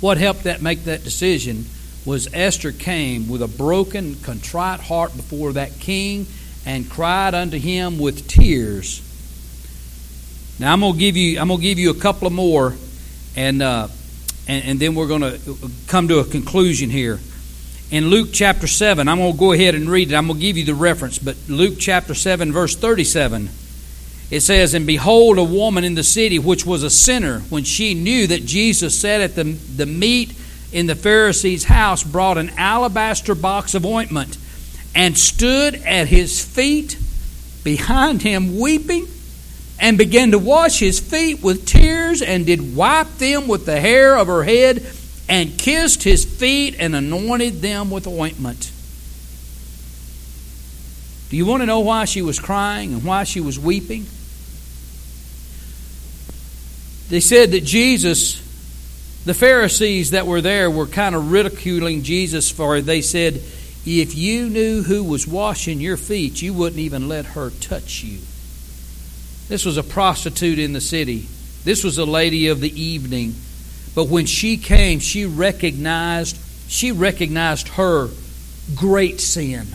What 0.00 0.16
helped 0.16 0.44
that 0.44 0.62
make 0.62 0.84
that 0.84 1.02
decision 1.02 1.64
was 2.04 2.28
Esther 2.32 2.70
came 2.70 3.28
with 3.28 3.42
a 3.42 3.48
broken, 3.48 4.14
contrite 4.16 4.80
heart 4.80 5.16
before 5.16 5.54
that 5.54 5.80
king 5.80 6.26
and 6.64 6.88
cried 6.88 7.34
unto 7.34 7.58
him 7.58 7.98
with 7.98 8.28
tears 8.28 9.02
now 10.58 10.72
I'm 10.72 10.80
gonna 10.80 10.98
give 10.98 11.16
you 11.16 11.38
I'm 11.38 11.48
gonna 11.48 11.62
give 11.62 11.78
you 11.78 11.90
a 11.90 11.94
couple 11.94 12.26
of 12.26 12.32
more, 12.32 12.74
and 13.36 13.62
uh, 13.62 13.88
and, 14.48 14.64
and 14.64 14.80
then 14.80 14.94
we're 14.94 15.06
gonna 15.06 15.38
come 15.86 16.08
to 16.08 16.18
a 16.18 16.24
conclusion 16.24 16.90
here. 16.90 17.20
In 17.90 18.08
Luke 18.08 18.30
chapter 18.32 18.66
seven, 18.66 19.06
I'm 19.06 19.18
gonna 19.18 19.36
go 19.36 19.52
ahead 19.52 19.76
and 19.76 19.88
read 19.88 20.10
it. 20.10 20.16
I'm 20.16 20.26
gonna 20.26 20.40
give 20.40 20.56
you 20.58 20.64
the 20.64 20.74
reference, 20.74 21.18
but 21.18 21.36
Luke 21.48 21.76
chapter 21.78 22.12
seven, 22.12 22.52
verse 22.52 22.74
thirty-seven. 22.74 23.50
It 24.30 24.40
says, 24.40 24.74
And 24.74 24.86
behold, 24.86 25.38
a 25.38 25.44
woman 25.44 25.84
in 25.84 25.94
the 25.94 26.02
city 26.02 26.38
which 26.38 26.66
was 26.66 26.82
a 26.82 26.90
sinner, 26.90 27.40
when 27.48 27.64
she 27.64 27.94
knew 27.94 28.26
that 28.26 28.44
Jesus 28.44 28.98
sat 28.98 29.20
at 29.20 29.34
the, 29.34 29.44
the 29.44 29.86
meat 29.86 30.34
in 30.72 30.86
the 30.86 30.94
Pharisee's 30.94 31.64
house, 31.64 32.04
brought 32.04 32.36
an 32.36 32.50
alabaster 32.56 33.34
box 33.34 33.74
of 33.74 33.86
ointment, 33.86 34.36
and 34.94 35.16
stood 35.16 35.76
at 35.76 36.08
his 36.08 36.44
feet 36.44 36.98
behind 37.64 38.22
him, 38.22 38.58
weeping 38.58 39.06
and 39.80 39.96
began 39.96 40.32
to 40.32 40.38
wash 40.38 40.80
his 40.80 40.98
feet 40.98 41.42
with 41.42 41.64
tears 41.64 42.20
and 42.20 42.46
did 42.46 42.74
wipe 42.74 43.08
them 43.18 43.46
with 43.46 43.64
the 43.64 43.80
hair 43.80 44.16
of 44.16 44.26
her 44.26 44.42
head 44.42 44.84
and 45.28 45.58
kissed 45.58 46.02
his 46.02 46.24
feet 46.24 46.74
and 46.78 46.96
anointed 46.96 47.60
them 47.60 47.90
with 47.90 48.06
ointment. 48.06 48.72
Do 51.30 51.36
you 51.36 51.46
want 51.46 51.62
to 51.62 51.66
know 51.66 51.80
why 51.80 52.06
she 52.06 52.22
was 52.22 52.38
crying 52.38 52.94
and 52.94 53.04
why 53.04 53.24
she 53.24 53.40
was 53.40 53.58
weeping? 53.58 54.06
They 57.08 57.20
said 57.20 57.52
that 57.52 57.64
Jesus, 57.64 58.36
the 59.24 59.34
Pharisees 59.34 60.10
that 60.10 60.26
were 60.26 60.40
there, 60.40 60.70
were 60.70 60.86
kind 60.86 61.14
of 61.14 61.32
ridiculing 61.32 62.02
Jesus 62.02 62.50
for 62.50 62.76
it. 62.76 62.82
they 62.82 63.02
said, 63.02 63.40
If 63.86 64.14
you 64.14 64.48
knew 64.48 64.82
who 64.82 65.04
was 65.04 65.26
washing 65.26 65.80
your 65.80 65.96
feet, 65.96 66.42
you 66.42 66.52
wouldn't 66.52 66.80
even 66.80 67.08
let 67.08 67.26
her 67.26 67.50
touch 67.50 68.02
you. 68.04 68.18
This 69.48 69.64
was 69.64 69.78
a 69.78 69.82
prostitute 69.82 70.58
in 70.58 70.74
the 70.74 70.80
city. 70.80 71.26
This 71.64 71.82
was 71.82 71.96
a 71.98 72.04
lady 72.04 72.48
of 72.48 72.60
the 72.60 72.80
evening. 72.80 73.34
But 73.94 74.08
when 74.08 74.26
she 74.26 74.58
came, 74.58 75.00
she 75.00 75.24
recognized 75.24 76.38
she 76.68 76.92
recognized 76.92 77.68
her 77.68 78.10
great 78.74 79.20
sin. 79.20 79.66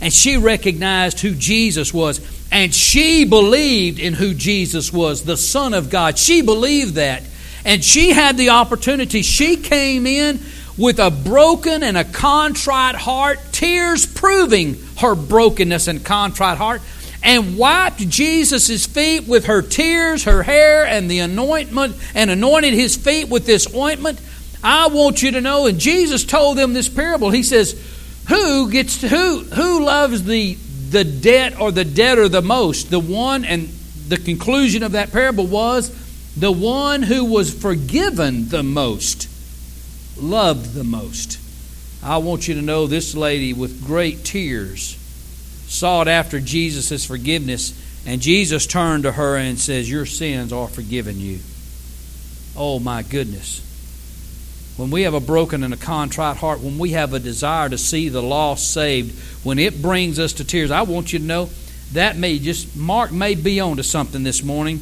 And 0.00 0.12
she 0.12 0.38
recognized 0.38 1.20
who 1.20 1.34
Jesus 1.34 1.92
was. 1.92 2.18
And 2.50 2.74
she 2.74 3.24
believed 3.24 3.98
in 3.98 4.14
who 4.14 4.34
Jesus 4.34 4.92
was, 4.92 5.24
the 5.24 5.36
Son 5.36 5.74
of 5.74 5.90
God. 5.90 6.18
She 6.18 6.42
believed 6.42 6.94
that. 6.94 7.22
And 7.64 7.84
she 7.84 8.10
had 8.10 8.38
the 8.38 8.50
opportunity. 8.50 9.22
She 9.22 9.56
came 9.56 10.06
in 10.06 10.40
with 10.78 10.98
a 10.98 11.10
broken 11.10 11.82
and 11.82 11.98
a 11.98 12.04
contrite 12.04 12.94
heart, 12.94 13.40
tears 13.52 14.06
proving 14.06 14.78
her 14.98 15.14
brokenness 15.14 15.88
and 15.88 16.04
contrite 16.04 16.56
heart 16.56 16.80
and 17.22 17.58
wiped 17.58 18.08
Jesus' 18.08 18.86
feet 18.86 19.26
with 19.26 19.46
her 19.46 19.60
tears, 19.62 20.24
her 20.24 20.42
hair, 20.42 20.86
and 20.86 21.10
the 21.10 21.18
anointment, 21.18 21.96
and 22.14 22.30
anointed 22.30 22.74
his 22.74 22.96
feet 22.96 23.28
with 23.28 23.44
this 23.44 23.74
ointment. 23.74 24.20
I 24.62 24.88
want 24.88 25.22
you 25.22 25.32
to 25.32 25.40
know, 25.40 25.66
and 25.66 25.78
Jesus 25.78 26.24
told 26.24 26.58
them 26.58 26.72
this 26.72 26.88
parable. 26.88 27.30
He 27.30 27.42
says, 27.42 27.80
Who 28.28 28.70
gets 28.70 29.00
to, 29.00 29.08
who 29.08 29.40
who 29.42 29.84
loves 29.84 30.24
the 30.24 30.56
the 30.90 31.04
debt 31.04 31.60
or 31.60 31.72
the 31.72 31.84
debtor 31.84 32.28
the 32.28 32.42
most? 32.42 32.90
The 32.90 33.00
one, 33.00 33.44
and 33.44 33.68
the 34.08 34.16
conclusion 34.16 34.82
of 34.82 34.92
that 34.92 35.12
parable 35.12 35.46
was 35.46 35.90
the 36.34 36.52
one 36.52 37.02
who 37.02 37.24
was 37.24 37.52
forgiven 37.52 38.48
the 38.48 38.62
most, 38.62 39.28
loved 40.16 40.74
the 40.74 40.84
most. 40.84 41.38
I 42.02 42.18
want 42.18 42.46
you 42.46 42.54
to 42.54 42.62
know 42.62 42.86
this 42.86 43.14
lady 43.14 43.52
with 43.52 43.84
great 43.84 44.24
tears 44.24 44.96
sought 45.66 46.08
after 46.08 46.40
Jesus' 46.40 47.04
forgiveness, 47.04 47.72
and 48.06 48.22
Jesus 48.22 48.66
turned 48.66 49.02
to 49.02 49.12
her 49.12 49.36
and 49.36 49.58
says, 49.58 49.90
Your 49.90 50.06
sins 50.06 50.52
are 50.52 50.68
forgiven 50.68 51.20
you. 51.20 51.40
Oh 52.56 52.78
my 52.78 53.02
goodness. 53.02 53.67
When 54.78 54.90
we 54.92 55.02
have 55.02 55.14
a 55.14 55.20
broken 55.20 55.64
and 55.64 55.74
a 55.74 55.76
contrite 55.76 56.36
heart, 56.36 56.60
when 56.60 56.78
we 56.78 56.90
have 56.90 57.12
a 57.12 57.18
desire 57.18 57.68
to 57.68 57.76
see 57.76 58.08
the 58.08 58.22
lost 58.22 58.72
saved, 58.72 59.18
when 59.44 59.58
it 59.58 59.82
brings 59.82 60.20
us 60.20 60.32
to 60.34 60.44
tears, 60.44 60.70
I 60.70 60.82
want 60.82 61.12
you 61.12 61.18
to 61.18 61.24
know 61.24 61.50
that 61.94 62.16
may 62.16 62.38
just, 62.38 62.76
Mark 62.76 63.10
may 63.10 63.34
be 63.34 63.58
on 63.58 63.78
to 63.78 63.82
something 63.82 64.22
this 64.22 64.44
morning. 64.44 64.80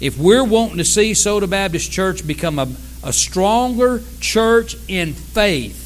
If 0.00 0.16
we're 0.16 0.44
wanting 0.44 0.78
to 0.78 0.84
see 0.84 1.12
Soda 1.12 1.46
Baptist 1.46 1.92
Church 1.92 2.26
become 2.26 2.58
a, 2.58 2.68
a 3.02 3.12
stronger 3.12 4.02
church 4.18 4.76
in 4.88 5.12
faith, 5.12 5.82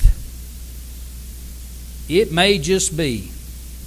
it 2.08 2.30
may 2.30 2.58
just 2.58 2.96
be 2.96 3.32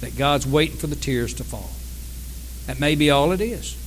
that 0.02 0.18
God's 0.18 0.46
waiting 0.46 0.76
for 0.76 0.86
the 0.86 0.96
tears 0.96 1.32
to 1.34 1.44
fall. 1.44 1.70
That 2.66 2.78
may 2.78 2.94
be 2.94 3.08
all 3.10 3.32
it 3.32 3.40
is. 3.40 3.78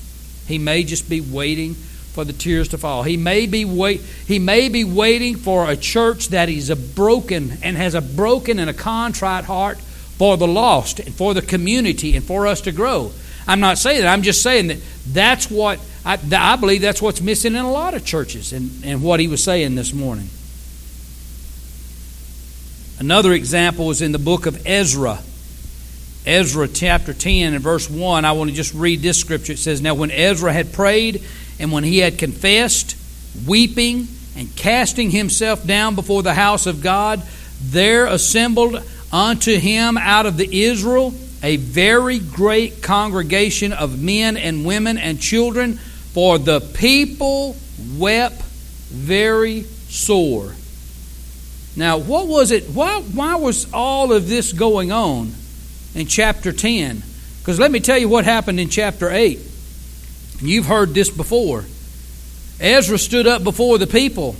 He 0.47 0.57
may 0.57 0.83
just 0.83 1.07
be 1.07 1.21
waiting 1.21 1.75
for 2.15 2.23
the 2.23 2.33
tears 2.33 2.69
to 2.69 2.77
fall. 2.77 3.03
He 3.03 3.17
may 3.17 3.45
be 3.45 3.65
wait 3.65 4.01
he 4.25 4.39
may 4.39 4.69
be 4.69 4.83
waiting 4.83 5.35
for 5.35 5.69
a 5.69 5.75
church 5.75 6.29
that 6.29 6.49
is 6.49 6.71
a 6.71 6.75
broken 6.75 7.59
and 7.61 7.77
has 7.77 7.93
a 7.93 8.01
broken 8.01 8.57
and 8.57 8.69
a 8.69 8.73
contrite 8.73 9.43
heart 9.43 9.77
for 10.17 10.37
the 10.37 10.47
lost 10.47 10.99
and 10.99 11.13
for 11.13 11.33
the 11.33 11.41
community 11.41 12.15
and 12.15 12.25
for 12.25 12.47
us 12.47 12.61
to 12.61 12.71
grow. 12.71 13.11
I'm 13.47 13.59
not 13.59 13.77
saying 13.77 14.01
that. 14.01 14.07
I'm 14.07 14.23
just 14.23 14.41
saying 14.41 14.67
that 14.67 14.77
that's 15.07 15.51
what 15.51 15.79
I, 16.05 16.17
I 16.31 16.55
believe 16.55 16.81
that's 16.81 17.01
what's 17.01 17.21
missing 17.21 17.53
in 17.53 17.65
a 17.65 17.71
lot 17.71 17.93
of 17.93 18.05
churches 18.05 18.53
and, 18.53 18.71
and 18.83 19.03
what 19.03 19.19
he 19.19 19.27
was 19.27 19.43
saying 19.43 19.75
this 19.75 19.93
morning. 19.93 20.29
Another 22.97 23.33
example 23.33 23.91
is 23.91 24.01
in 24.01 24.13
the 24.13 24.19
book 24.19 24.45
of 24.45 24.65
Ezra. 24.65 25.19
Ezra 26.25 26.67
chapter 26.67 27.13
10 27.13 27.53
and 27.53 27.61
verse 27.61 27.89
1. 27.89 28.25
I 28.25 28.31
want 28.31 28.49
to 28.49 28.55
just 28.55 28.73
read 28.73 29.01
this 29.01 29.19
scripture. 29.19 29.53
It 29.53 29.59
says, 29.59 29.81
Now 29.81 29.93
when 29.95 30.11
Ezra 30.11 30.53
had 30.53 30.73
prayed, 30.73 31.21
and 31.59 31.71
when 31.71 31.83
he 31.83 31.99
had 31.99 32.17
confessed, 32.17 32.95
weeping, 33.47 34.07
and 34.35 34.53
casting 34.55 35.11
himself 35.11 35.65
down 35.65 35.95
before 35.95 36.23
the 36.23 36.33
house 36.33 36.65
of 36.65 36.81
God, 36.81 37.21
there 37.61 38.05
assembled 38.05 38.83
unto 39.11 39.57
him 39.57 39.97
out 39.97 40.25
of 40.25 40.37
the 40.37 40.63
Israel 40.63 41.13
a 41.41 41.57
very 41.57 42.19
great 42.19 42.81
congregation 42.81 43.71
of 43.71 44.01
men 44.01 44.35
and 44.35 44.65
women 44.65 44.97
and 44.97 45.19
children, 45.21 45.77
for 45.77 46.37
the 46.37 46.59
people 46.59 47.55
wept 47.97 48.41
very 48.41 49.63
sore. 49.63 50.53
Now, 51.75 51.97
what 51.97 52.27
was 52.27 52.51
it? 52.51 52.65
Why, 52.65 53.01
why 53.01 53.35
was 53.35 53.71
all 53.73 54.13
of 54.13 54.27
this 54.27 54.53
going 54.53 54.91
on 54.91 55.33
in 55.93 56.07
chapter 56.07 56.51
10? 56.51 57.03
Because 57.39 57.59
let 57.59 57.69
me 57.69 57.79
tell 57.79 57.97
you 57.97 58.09
what 58.09 58.25
happened 58.25 58.59
in 58.59 58.69
chapter 58.69 59.11
8. 59.11 59.39
You've 60.41 60.65
heard 60.65 60.93
this 60.93 61.09
before. 61.09 61.65
Ezra 62.59 62.97
stood 62.97 63.27
up 63.27 63.43
before 63.43 63.77
the 63.77 63.87
people, 63.87 64.35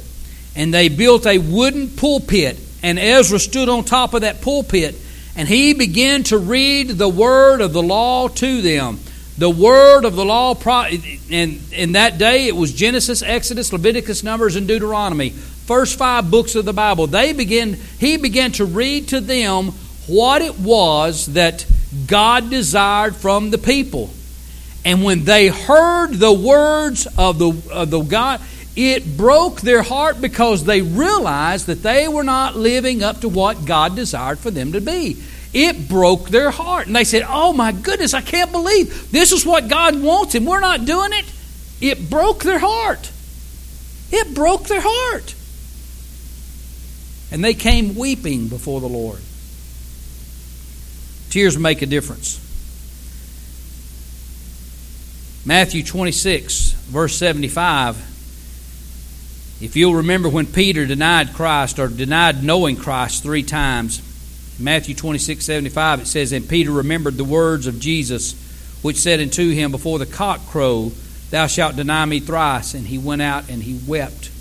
and 0.56 0.74
they 0.74 0.90
built 0.90 1.26
a 1.26 1.38
wooden 1.38 1.90
pulpit, 1.90 2.58
and 2.82 2.98
Ezra 2.98 3.40
stood 3.40 3.70
on 3.70 3.84
top 3.84 4.14
of 4.14 4.22
that 4.22 4.42
pulpit, 4.42 4.96
and 5.36 5.48
he 5.48 5.74
began 5.74 6.24
to 6.24 6.38
read 6.38 6.90
the 6.90 7.10
word 7.10 7.62
of 7.62 7.74
the 7.74 7.84
law 7.84 8.28
to 8.28 8.62
them. 8.62 9.00
The 9.38 9.50
word 9.50 10.06
of 10.06 10.16
the 10.16 10.24
law, 10.24 10.56
and 10.64 11.60
in 11.74 11.92
that 11.92 12.18
day 12.18 12.48
it 12.48 12.56
was 12.56 12.72
Genesis, 12.72 13.22
Exodus, 13.22 13.74
Leviticus, 13.74 14.24
Numbers, 14.24 14.56
and 14.56 14.66
Deuteronomy. 14.66 15.32
First 15.32 15.98
five 15.98 16.32
books 16.32 16.56
of 16.56 16.64
the 16.64 16.72
Bible. 16.72 17.08
They 17.08 17.34
began. 17.34 17.74
He 18.00 18.16
began 18.16 18.54
to 18.54 18.66
read 18.66 19.10
to 19.10 19.20
them 19.20 19.74
what 20.08 20.42
it 20.42 20.58
was 20.60 21.26
that 21.34 21.66
God 22.08 22.50
desired 22.50 23.16
from 23.16 23.50
the 23.50 23.58
people. 23.58 24.10
And 24.86 25.04
when 25.04 25.26
they 25.26 25.48
heard 25.48 26.14
the 26.14 26.32
words 26.32 27.08
of 27.18 27.40
the, 27.40 27.74
of 27.74 27.90
the 27.90 28.02
God, 28.02 28.40
it 28.76 29.18
broke 29.18 29.62
their 29.62 29.82
heart 29.82 30.22
because 30.22 30.64
they 30.64 30.84
realized 30.84 31.66
that 31.66 31.82
they 31.82 32.08
were 32.08 32.24
not 32.24 32.56
living 32.56 33.02
up 33.02 33.22
to 33.22 33.30
what 33.30 33.66
God 33.66 33.96
desired 33.96 34.38
for 34.38 34.52
them 34.52 34.74
to 34.74 34.82
be. 34.82 35.22
It 35.54 35.90
broke 35.90 36.30
their 36.30 36.52
heart. 36.52 36.86
And 36.86 36.96
they 36.96 37.04
said, 37.04 37.24
Oh 37.28 37.52
my 37.52 37.72
goodness, 37.72 38.14
I 38.14 38.22
can't 38.22 38.52
believe 38.52 39.12
this 39.12 39.32
is 39.32 39.46
what 39.46 39.70
God 39.70 40.00
wants 40.00 40.36
and 40.36 40.46
we're 40.46 40.60
not 40.60 40.86
doing 40.86 41.12
it. 41.14 41.26
It 41.82 42.10
broke 42.10 42.44
their 42.44 42.60
heart. 42.60 43.10
It 44.12 44.36
broke 44.36 44.66
their 44.66 44.82
heart. 44.84 45.34
And 47.32 47.44
they 47.44 47.54
came 47.54 47.96
weeping 47.96 48.50
before 48.50 48.82
the 48.82 48.88
Lord. 48.90 49.20
Tears 51.32 51.58
make 51.58 51.82
a 51.82 51.86
difference. 51.86 52.45
Matthew 55.46 55.84
26, 55.84 56.72
verse 56.72 57.16
75. 57.18 57.98
If 59.62 59.76
you'll 59.76 59.96
remember 59.96 60.28
when 60.28 60.48
Peter 60.48 60.88
denied 60.88 61.34
Christ 61.34 61.78
or 61.78 61.88
denied 61.88 62.44
knowing 62.44 62.76
Christ 62.76 63.22
three 63.22 63.44
times, 63.44 64.02
Matthew 64.60 64.96
26, 64.96 65.46
75, 65.46 66.02
it 66.02 66.08
says, 66.08 66.32
And 66.32 66.50
Peter 66.50 66.72
remembered 66.72 67.16
the 67.16 67.24
words 67.24 67.68
of 67.68 67.80
Jesus, 67.80 68.34
which 68.82 68.98
said 68.98 69.20
unto 69.20 69.52
him, 69.52 69.70
Before 69.70 70.00
the 70.00 70.08
cock 70.08 70.46
crow, 70.48 70.92
thou 71.30 71.46
shalt 71.46 71.76
deny 71.76 72.06
me 72.06 72.20
thrice. 72.20 72.74
And 72.74 72.88
he 72.88 72.98
went 72.98 73.22
out 73.22 73.48
and 73.48 73.62
he 73.62 73.80
wept 73.88 74.32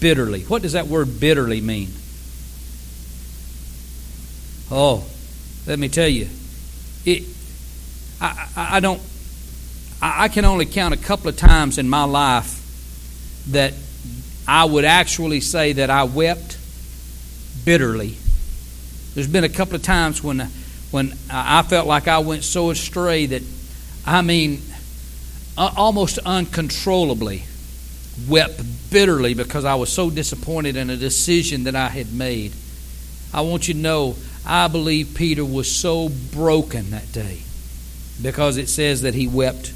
bitterly. 0.00 0.42
What 0.44 0.62
does 0.62 0.72
that 0.72 0.86
word 0.86 1.20
bitterly 1.20 1.60
mean? 1.60 1.90
Oh, 4.70 5.04
let 5.66 5.78
me 5.78 5.88
tell 5.88 6.08
you, 6.08 6.28
it, 7.04 7.24
I, 8.20 8.48
I, 8.56 8.76
I 8.76 8.80
don't 8.80 9.00
I 10.14 10.28
can 10.28 10.44
only 10.44 10.66
count 10.66 10.94
a 10.94 10.96
couple 10.96 11.28
of 11.28 11.36
times 11.36 11.78
in 11.78 11.88
my 11.88 12.04
life 12.04 12.62
that 13.48 13.74
I 14.46 14.64
would 14.64 14.84
actually 14.84 15.40
say 15.40 15.72
that 15.74 15.90
I 15.90 16.04
wept 16.04 16.58
bitterly. 17.64 18.16
There's 19.14 19.26
been 19.26 19.44
a 19.44 19.48
couple 19.48 19.74
of 19.74 19.82
times 19.82 20.22
when 20.22 20.48
when 20.92 21.14
I 21.28 21.62
felt 21.62 21.86
like 21.86 22.06
I 22.06 22.20
went 22.20 22.44
so 22.44 22.70
astray 22.70 23.26
that 23.26 23.42
I 24.06 24.22
mean 24.22 24.62
almost 25.58 26.18
uncontrollably 26.18 27.42
wept 28.28 28.62
bitterly 28.90 29.34
because 29.34 29.64
I 29.64 29.74
was 29.74 29.92
so 29.92 30.10
disappointed 30.10 30.76
in 30.76 30.90
a 30.90 30.96
decision 30.96 31.64
that 31.64 31.74
I 31.74 31.88
had 31.88 32.12
made. 32.12 32.52
I 33.34 33.40
want 33.40 33.66
you 33.66 33.74
to 33.74 33.80
know 33.80 34.16
I 34.46 34.68
believe 34.68 35.14
Peter 35.16 35.44
was 35.44 35.70
so 35.70 36.08
broken 36.08 36.90
that 36.90 37.10
day 37.12 37.40
because 38.22 38.56
it 38.56 38.68
says 38.68 39.02
that 39.02 39.14
he 39.14 39.26
wept 39.26 39.72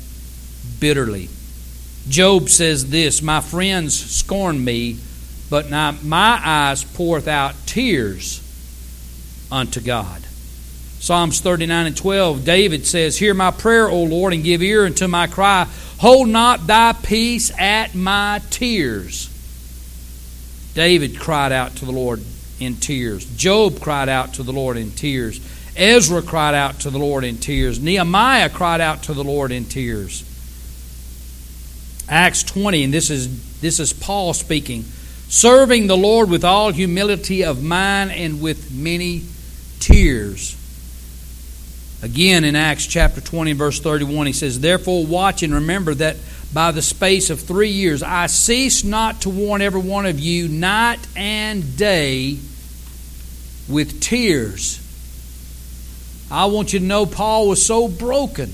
bitterly. 0.81 1.29
Job 2.09 2.49
says 2.49 2.91
this 2.91 3.23
My 3.23 3.41
friends 3.41 3.95
scorn 3.95 4.65
me, 4.65 4.99
but 5.49 5.71
now 5.71 5.97
my 6.03 6.41
eyes 6.43 6.83
poureth 6.83 7.29
out 7.29 7.55
tears 7.67 8.41
unto 9.53 9.81
God. 9.81 10.23
Psalms 10.99 11.41
39 11.41 11.87
and 11.87 11.97
12, 11.97 12.45
David 12.45 12.87
says, 12.87 13.17
Hear 13.17 13.33
my 13.33 13.51
prayer, 13.51 13.89
O 13.89 14.03
Lord, 14.03 14.35
and 14.35 14.45
give 14.45 14.63
ear 14.63 14.85
unto 14.85 15.09
my 15.09 15.27
cry. 15.27 15.67
Hold 15.99 16.29
not 16.29 16.67
thy 16.67 16.93
peace 16.93 17.51
at 17.59 17.95
my 17.95 18.43
tears. 18.51 19.29
David 20.75 21.19
cried 21.19 21.53
out 21.53 21.77
to 21.77 21.85
the 21.85 21.93
Lord 21.93 22.23
in 22.61 22.77
tears. 22.77 23.25
Job 23.37 23.81
cried 23.81 24.09
out 24.09 24.35
to 24.35 24.43
the 24.43 24.53
Lord 24.53 24.77
in 24.77 24.91
tears. 24.91 25.41
Ezra 25.75 26.21
cried 26.21 26.55
out 26.55 26.81
to 26.81 26.91
the 26.91 26.99
Lord 26.99 27.25
in 27.25 27.39
tears. 27.39 27.81
Nehemiah 27.81 28.51
cried 28.51 28.81
out 28.81 29.05
to 29.05 29.15
the 29.15 29.25
Lord 29.25 29.53
in 29.53 29.65
tears. 29.65 30.25
Acts 32.11 32.43
20, 32.43 32.83
and 32.83 32.93
this 32.93 33.09
is, 33.09 33.61
this 33.61 33.79
is 33.79 33.93
Paul 33.93 34.35
speaking, 34.35 34.83
serving 35.29 35.87
the 35.87 35.97
Lord 35.97 36.29
with 36.29 36.45
all 36.45 36.73
humility 36.73 37.45
of 37.45 37.63
mind 37.63 38.11
and 38.11 38.43
with 38.43 38.73
many 38.73 39.23
tears. 39.79 40.57
Again, 42.03 42.43
in 42.43 42.57
Acts 42.57 42.87
chapter 42.87 43.21
20, 43.21 43.53
verse 43.53 43.79
31, 43.79 44.27
he 44.27 44.33
says, 44.33 44.59
Therefore 44.59 45.07
watch 45.07 45.45
and 45.45 45.55
remember 45.55 45.95
that 45.95 46.17
by 46.53 46.73
the 46.73 46.83
space 46.83 47.31
of 47.31 47.39
three 47.39 47.69
years 47.69 48.03
I 48.03 48.27
cease 48.27 48.83
not 48.83 49.21
to 49.21 49.31
warn 49.31 49.63
every 49.63 49.81
one 49.81 50.05
of 50.05 50.19
you 50.19 50.49
night 50.49 50.99
and 51.15 51.77
day 51.77 52.39
with 53.69 54.01
tears. 54.01 54.79
I 56.29 56.47
want 56.47 56.73
you 56.73 56.81
to 56.81 56.85
know 56.85 57.07
Paul 57.07 57.49
was 57.49 57.65
so 57.65 57.87
broken 57.87 58.51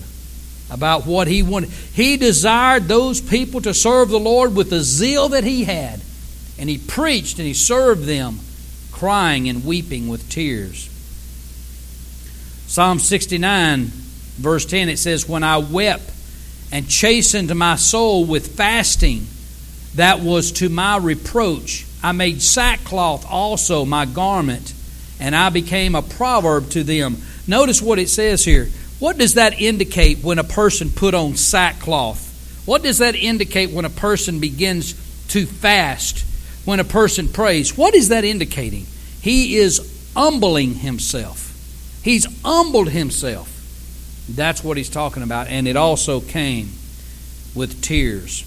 about 0.70 1.07
what 1.07 1.29
he 1.29 1.42
wanted. 1.42 1.70
He 1.70 2.16
desired 2.16 2.85
those 2.85 3.20
people 3.20 3.61
to 3.62 3.74
serve 3.74 4.09
the 4.09 4.18
Lord 4.18 4.55
with 4.55 4.70
the 4.70 4.81
zeal 4.81 5.29
that 5.31 5.44
he 5.44 5.64
had. 5.64 6.00
And 6.59 6.68
he 6.68 6.79
preached 6.79 7.38
and 7.38 7.46
he 7.46 7.55
served 7.55 8.05
them, 8.05 8.40
crying 8.92 9.48
and 9.48 9.64
weeping 9.64 10.09
with 10.09 10.29
tears. 10.29 10.90
Psalm 12.66 12.98
69, 12.98 13.85
verse 13.87 14.64
10, 14.66 14.88
it 14.88 14.98
says, 14.98 15.29
When 15.29 15.44
I 15.44 15.59
wept 15.59 16.11
and 16.72 16.88
chastened 16.88 17.55
my 17.55 17.76
soul 17.76 18.24
with 18.24 18.57
fasting, 18.57 19.26
that 19.94 20.20
was 20.20 20.52
to 20.52 20.68
my 20.68 20.96
reproach. 20.96 21.87
I 22.02 22.12
made 22.12 22.42
sackcloth 22.42 23.24
also 23.29 23.85
my 23.85 24.05
garment, 24.05 24.74
and 25.20 25.35
I 25.35 25.50
became 25.50 25.94
a 25.94 26.02
proverb 26.02 26.70
to 26.70 26.83
them. 26.83 27.18
Notice 27.46 27.81
what 27.81 27.98
it 27.98 28.09
says 28.09 28.44
here. 28.44 28.68
What 28.99 29.19
does 29.19 29.35
that 29.35 29.61
indicate 29.61 30.19
when 30.19 30.39
a 30.39 30.45
person 30.45 30.91
put 30.91 31.15
on 31.15 31.37
sackcloth? 31.37 32.63
What 32.65 32.83
does 32.83 32.99
that 32.99 33.15
indicate 33.15 33.71
when 33.71 33.85
a 33.85 33.91
person 33.91 34.41
begins 34.41 34.95
to 35.29 35.47
fast? 35.47 36.25
When 36.65 36.81
a 36.81 36.85
person 36.85 37.29
prays? 37.29 37.77
What 37.77 37.95
is 37.95 38.09
that 38.09 38.25
indicating? 38.25 38.87
He 39.21 39.57
is 39.57 40.11
humbling 40.15 40.75
himself. 40.75 41.53
He's 42.03 42.27
humbled 42.43 42.89
himself. 42.91 43.53
That's 44.29 44.65
what 44.65 44.77
he's 44.77 44.89
talking 44.89 45.23
about. 45.23 45.49
And 45.49 45.69
it 45.69 45.77
also 45.77 46.21
came 46.21 46.71
with 47.55 47.83
tears. 47.83 48.45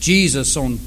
Jesus, 0.00 0.56
on 0.56 0.78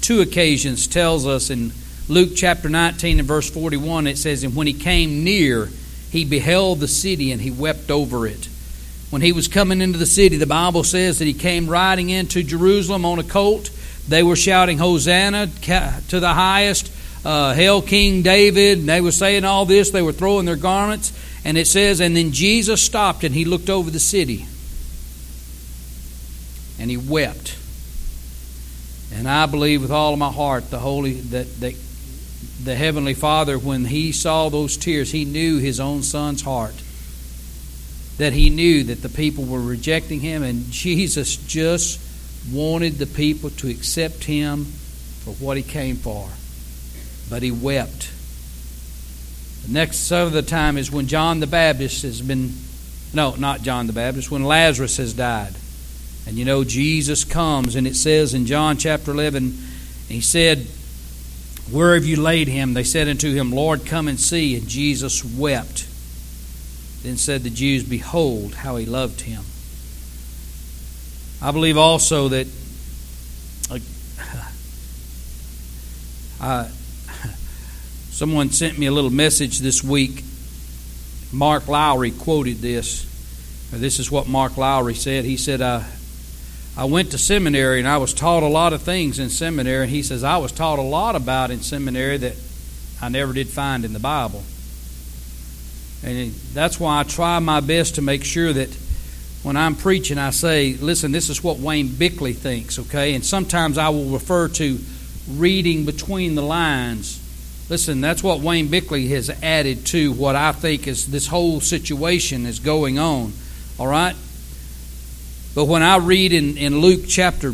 two 0.00 0.20
occasions, 0.20 0.86
tells 0.86 1.26
us 1.26 1.50
in 1.50 1.72
Luke 2.08 2.30
chapter 2.34 2.68
19 2.68 3.18
and 3.18 3.28
verse 3.28 3.50
41, 3.50 4.06
it 4.06 4.18
says, 4.18 4.44
And 4.44 4.54
when 4.54 4.66
he 4.66 4.72
came 4.72 5.24
near, 5.24 5.68
he 6.10 6.24
beheld 6.24 6.80
the 6.80 6.88
city 6.88 7.32
and 7.32 7.40
he 7.40 7.50
wept 7.50 7.90
over 7.90 8.26
it. 8.26 8.48
When 9.10 9.22
he 9.22 9.32
was 9.32 9.48
coming 9.48 9.80
into 9.80 9.98
the 9.98 10.06
city, 10.06 10.36
the 10.36 10.46
Bible 10.46 10.84
says 10.84 11.18
that 11.18 11.24
he 11.24 11.34
came 11.34 11.68
riding 11.68 12.10
into 12.10 12.42
Jerusalem 12.42 13.04
on 13.04 13.18
a 13.18 13.24
colt. 13.24 13.70
They 14.08 14.22
were 14.22 14.36
shouting, 14.36 14.78
Hosanna 14.78 15.48
to 16.08 16.20
the 16.20 16.32
highest. 16.32 16.92
Uh, 17.24 17.52
Hail 17.52 17.82
King 17.82 18.22
David. 18.22 18.86
They 18.86 19.00
were 19.00 19.12
saying 19.12 19.44
all 19.44 19.66
this. 19.66 19.90
They 19.90 20.00
were 20.00 20.12
throwing 20.12 20.46
their 20.46 20.56
garments. 20.56 21.12
And 21.44 21.58
it 21.58 21.66
says, 21.66 22.00
And 22.00 22.16
then 22.16 22.32
Jesus 22.32 22.80
stopped 22.82 23.24
and 23.24 23.34
he 23.34 23.44
looked 23.44 23.68
over 23.68 23.90
the 23.90 24.00
city. 24.00 24.46
And 26.78 26.90
he 26.90 26.96
wept. 26.96 27.58
And 29.12 29.28
I 29.28 29.46
believe 29.46 29.82
with 29.82 29.90
all 29.90 30.12
of 30.12 30.18
my 30.18 30.30
heart 30.32 30.70
the 30.70 30.78
holy 30.78 31.14
that, 31.14 31.60
that 31.60 31.74
the 32.64 32.74
Heavenly 32.74 33.14
Father, 33.14 33.58
when 33.58 33.86
he 33.86 34.12
saw 34.12 34.48
those 34.48 34.76
tears, 34.76 35.10
he 35.10 35.24
knew 35.24 35.58
his 35.58 35.80
own 35.80 36.02
son's 36.02 36.42
heart. 36.42 36.74
That 38.18 38.32
he 38.34 38.50
knew 38.50 38.84
that 38.84 39.02
the 39.02 39.08
people 39.08 39.44
were 39.44 39.60
rejecting 39.60 40.20
him, 40.20 40.42
and 40.42 40.70
Jesus 40.70 41.36
just 41.36 42.00
wanted 42.52 42.98
the 42.98 43.06
people 43.06 43.50
to 43.50 43.70
accept 43.70 44.24
him 44.24 44.66
for 45.24 45.32
what 45.34 45.56
he 45.56 45.62
came 45.62 45.96
for. 45.96 46.28
But 47.30 47.42
he 47.42 47.50
wept. 47.50 48.10
The 49.66 49.72
next 49.72 50.10
other 50.12 50.42
time 50.42 50.76
is 50.76 50.90
when 50.90 51.06
John 51.06 51.40
the 51.40 51.46
Baptist 51.46 52.02
has 52.02 52.20
been, 52.20 52.52
no, 53.14 53.34
not 53.36 53.62
John 53.62 53.86
the 53.86 53.92
Baptist, 53.92 54.30
when 54.30 54.44
Lazarus 54.44 54.98
has 54.98 55.14
died. 55.14 55.54
And 56.26 56.36
you 56.36 56.44
know, 56.44 56.64
Jesus 56.64 57.24
comes, 57.24 57.74
and 57.74 57.86
it 57.86 57.96
says 57.96 58.34
in 58.34 58.44
John 58.46 58.76
chapter 58.76 59.12
11, 59.12 59.56
he 60.08 60.20
said, 60.20 60.66
Where 61.70 61.94
have 61.94 62.04
you 62.04 62.20
laid 62.20 62.48
him? 62.48 62.74
They 62.74 62.82
said 62.82 63.08
unto 63.08 63.32
him, 63.32 63.52
Lord, 63.52 63.86
come 63.86 64.08
and 64.08 64.18
see. 64.18 64.56
And 64.56 64.66
Jesus 64.66 65.24
wept. 65.24 65.86
Then 67.02 67.16
said 67.16 67.42
the 67.42 67.50
Jews, 67.50 67.84
Behold, 67.84 68.54
how 68.54 68.76
he 68.76 68.86
loved 68.86 69.20
him. 69.20 69.44
I 71.40 71.52
believe 71.52 71.78
also 71.78 72.28
that 72.28 72.46
uh, 76.40 76.68
someone 78.10 78.50
sent 78.50 78.78
me 78.78 78.86
a 78.86 78.92
little 78.92 79.10
message 79.10 79.60
this 79.60 79.82
week. 79.82 80.24
Mark 81.32 81.68
Lowry 81.68 82.10
quoted 82.10 82.58
this. 82.58 83.06
This 83.70 84.00
is 84.00 84.10
what 84.10 84.26
Mark 84.26 84.56
Lowry 84.56 84.94
said. 84.94 85.24
He 85.24 85.36
said, 85.36 85.60
uh, 85.60 85.82
I 86.80 86.84
went 86.84 87.10
to 87.10 87.18
seminary 87.18 87.78
and 87.78 87.86
I 87.86 87.98
was 87.98 88.14
taught 88.14 88.42
a 88.42 88.48
lot 88.48 88.72
of 88.72 88.80
things 88.80 89.18
in 89.18 89.28
seminary. 89.28 89.82
And 89.82 89.90
he 89.90 90.02
says, 90.02 90.24
I 90.24 90.38
was 90.38 90.50
taught 90.50 90.78
a 90.78 90.82
lot 90.82 91.14
about 91.14 91.50
in 91.50 91.60
seminary 91.60 92.16
that 92.16 92.36
I 93.02 93.10
never 93.10 93.34
did 93.34 93.48
find 93.48 93.84
in 93.84 93.92
the 93.92 93.98
Bible. 93.98 94.42
And 96.02 96.32
that's 96.54 96.80
why 96.80 97.00
I 97.00 97.02
try 97.02 97.38
my 97.38 97.60
best 97.60 97.96
to 97.96 98.02
make 98.02 98.24
sure 98.24 98.54
that 98.54 98.74
when 99.42 99.58
I'm 99.58 99.74
preaching, 99.74 100.16
I 100.16 100.30
say, 100.30 100.72
listen, 100.72 101.12
this 101.12 101.28
is 101.28 101.44
what 101.44 101.58
Wayne 101.58 101.88
Bickley 101.88 102.32
thinks, 102.32 102.78
okay? 102.78 103.12
And 103.12 103.22
sometimes 103.22 103.76
I 103.76 103.90
will 103.90 104.06
refer 104.06 104.48
to 104.48 104.78
reading 105.32 105.84
between 105.84 106.34
the 106.34 106.42
lines. 106.42 107.20
Listen, 107.68 108.00
that's 108.00 108.22
what 108.22 108.40
Wayne 108.40 108.68
Bickley 108.68 109.08
has 109.08 109.28
added 109.42 109.84
to 109.88 110.12
what 110.14 110.34
I 110.34 110.52
think 110.52 110.86
is 110.86 111.08
this 111.08 111.26
whole 111.26 111.60
situation 111.60 112.46
is 112.46 112.58
going 112.58 112.98
on, 112.98 113.34
all 113.78 113.86
right? 113.86 114.16
But 115.54 115.64
when 115.64 115.82
I 115.82 115.96
read 115.96 116.32
in, 116.32 116.56
in 116.56 116.78
Luke 116.78 117.02
chapter 117.08 117.52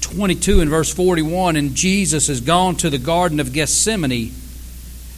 22 0.00 0.60
and 0.60 0.70
verse 0.70 0.92
41, 0.92 1.56
and 1.56 1.74
Jesus 1.74 2.28
has 2.28 2.40
gone 2.40 2.76
to 2.76 2.90
the 2.90 2.98
Garden 2.98 3.38
of 3.38 3.52
Gethsemane, 3.52 4.32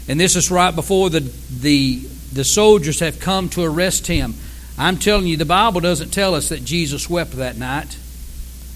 and 0.09 0.19
this 0.19 0.37
is 0.37 0.51
right 0.51 0.75
before 0.75 1.09
the, 1.09 1.21
the, 1.61 1.97
the 2.33 2.45
soldiers 2.45 3.01
have 3.01 3.21
come 3.21 3.49
to 3.51 3.63
arrest 3.63 4.07
him. 4.07 4.35
I'm 4.77 4.97
telling 4.97 5.27
you, 5.27 5.37
the 5.37 5.45
Bible 5.45 5.81
doesn't 5.81 6.11
tell 6.11 6.35
us 6.35 6.49
that 6.49 6.65
Jesus 6.65 7.09
wept 7.09 7.33
that 7.33 7.57
night, 7.57 7.97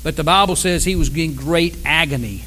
but 0.05 0.17
the 0.17 0.25
Bible 0.25 0.57
says 0.57 0.85
he 0.85 0.97
was 0.97 1.15
in 1.17 1.35
great 1.35 1.77
agony. 1.85 2.45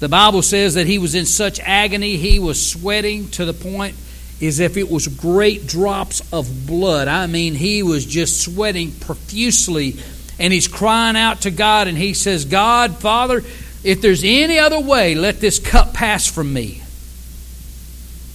The 0.00 0.08
Bible 0.08 0.42
says 0.42 0.74
that 0.74 0.86
he 0.86 0.98
was 0.98 1.14
in 1.14 1.26
such 1.26 1.60
agony, 1.60 2.16
he 2.16 2.38
was 2.38 2.70
sweating 2.70 3.28
to 3.30 3.44
the 3.44 3.52
point 3.52 3.96
as 4.40 4.60
if 4.60 4.76
it 4.76 4.90
was 4.90 5.08
great 5.08 5.66
drops 5.66 6.22
of 6.32 6.66
blood. 6.66 7.08
I 7.08 7.26
mean, 7.26 7.54
he 7.54 7.82
was 7.82 8.06
just 8.06 8.40
sweating 8.40 8.92
profusely, 8.92 9.96
and 10.38 10.52
he's 10.52 10.68
crying 10.68 11.16
out 11.16 11.40
to 11.42 11.50
God, 11.50 11.88
and 11.88 11.98
he 11.98 12.14
says, 12.14 12.44
God, 12.44 12.98
Father, 12.98 13.42
if 13.84 14.00
there's 14.00 14.22
any 14.24 14.58
other 14.58 14.80
way, 14.80 15.14
let 15.14 15.40
this 15.40 15.58
cup 15.58 15.92
pass 15.94 16.26
from 16.26 16.52
me. 16.52 16.82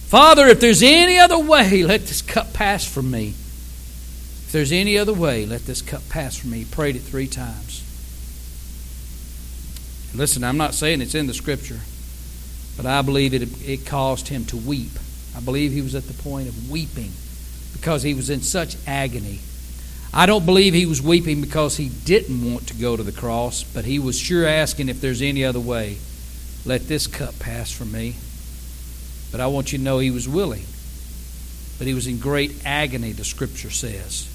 Father, 0.08 0.46
if 0.46 0.60
there's 0.60 0.82
any 0.82 1.18
other 1.18 1.38
way, 1.38 1.82
let 1.82 2.06
this 2.06 2.22
cup 2.22 2.52
pass 2.52 2.84
from 2.86 3.10
me 3.10 3.28
If 3.28 4.50
there's 4.52 4.70
any 4.70 4.96
other 4.96 5.12
way, 5.12 5.44
let 5.46 5.66
this 5.66 5.82
cup 5.82 6.08
pass 6.08 6.36
from 6.36 6.50
me. 6.50 6.58
He 6.58 6.64
prayed 6.64 6.96
it 6.96 7.00
three 7.00 7.26
times. 7.26 7.82
Listen, 10.14 10.44
I'm 10.44 10.56
not 10.56 10.74
saying 10.74 11.00
it's 11.00 11.16
in 11.16 11.26
the 11.26 11.34
scripture, 11.34 11.80
but 12.76 12.86
I 12.86 13.02
believe 13.02 13.34
it, 13.34 13.68
it 13.68 13.86
caused 13.86 14.28
him 14.28 14.44
to 14.46 14.56
weep. 14.56 14.92
I 15.36 15.40
believe 15.40 15.72
he 15.72 15.82
was 15.82 15.94
at 15.94 16.04
the 16.04 16.22
point 16.22 16.48
of 16.48 16.70
weeping 16.70 17.10
because 17.72 18.02
he 18.02 18.14
was 18.14 18.30
in 18.30 18.40
such 18.40 18.76
agony. 18.86 19.40
I 20.12 20.26
don't 20.26 20.46
believe 20.46 20.74
he 20.74 20.86
was 20.86 21.02
weeping 21.02 21.40
because 21.40 21.76
he 21.76 21.88
didn't 21.88 22.52
want 22.52 22.68
to 22.68 22.74
go 22.74 22.96
to 22.96 23.02
the 23.02 23.12
cross, 23.12 23.64
but 23.64 23.84
he 23.84 23.98
was 23.98 24.18
sure 24.18 24.46
asking 24.46 24.88
if 24.88 25.00
there's 25.00 25.22
any 25.22 25.44
other 25.44 25.60
way. 25.60 25.98
Let 26.64 26.86
this 26.86 27.06
cup 27.06 27.38
pass 27.40 27.72
from 27.72 27.90
me. 27.90 28.14
But 29.32 29.40
I 29.40 29.48
want 29.48 29.72
you 29.72 29.78
to 29.78 29.84
know 29.84 29.98
he 29.98 30.12
was 30.12 30.28
willing. 30.28 30.64
But 31.78 31.88
he 31.88 31.94
was 31.94 32.06
in 32.06 32.18
great 32.18 32.64
agony, 32.64 33.12
the 33.12 33.24
scripture 33.24 33.70
says 33.70 34.30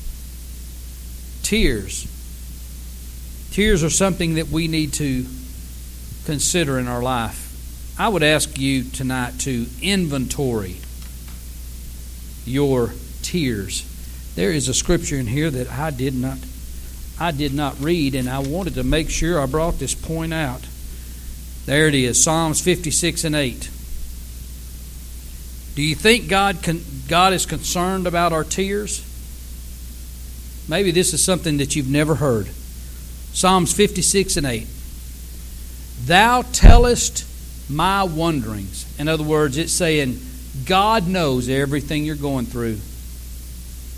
tears. 1.50 2.08
Tears 3.50 3.84
are 3.84 3.90
something 3.90 4.36
that 4.36 4.50
we 4.50 4.68
need 4.68 4.94
to 4.94 5.26
consider 6.26 6.78
in 6.78 6.88
our 6.88 7.02
life. 7.02 7.48
I 7.98 8.08
would 8.08 8.22
ask 8.22 8.60
you 8.60 8.84
tonight 8.84 9.40
to 9.40 9.66
inventory 9.82 10.78
your 12.50 12.94
tears. 13.22 13.86
There 14.36 14.52
is 14.52 14.68
a 14.68 14.74
scripture 14.74 15.18
in 15.18 15.28
here 15.28 15.50
that 15.50 15.70
I 15.72 15.92
did 15.92 16.16
not 16.16 16.38
I 17.20 17.32
did 17.32 17.54
not 17.54 17.80
read 17.82 18.16
and 18.16 18.30
I 18.30 18.40
wanted 18.40 18.76
to 18.76 18.84
make 18.84 19.10
sure 19.10 19.42
I 19.42 19.46
brought 19.46 19.78
this 19.78 19.94
point 19.94 20.34
out. 20.34 20.66
There 21.66 21.88
it 21.88 21.94
is, 21.94 22.22
Psalms 22.24 22.62
56 22.62 23.26
and 23.26 23.36
8. 23.36 23.70
Do 25.76 25.82
you 25.82 25.96
think 25.96 26.30
God 26.30 26.64
can, 26.64 26.82
God 27.08 27.34
is 27.34 27.46
concerned 27.46 28.08
about 28.08 28.32
our 28.32 28.46
tears? 28.46 29.06
Maybe 30.70 30.92
this 30.92 31.14
is 31.14 31.24
something 31.24 31.58
that 31.58 31.76
you've 31.76 31.90
never 31.90 32.16
heard. 32.16 32.48
Psalms 33.34 33.74
56 33.74 34.38
and 34.38 34.48
8. 34.48 34.68
Thou 36.06 36.44
tellest 36.54 37.26
my 37.70 38.04
wanderings. 38.04 38.86
In 38.98 39.08
other 39.08 39.24
words, 39.24 39.58
it's 39.58 39.74
saying, 39.74 40.20
God 40.66 41.08
knows 41.08 41.50
everything 41.50 42.06
you're 42.06 42.16
going 42.16 42.46
through. 42.46 42.80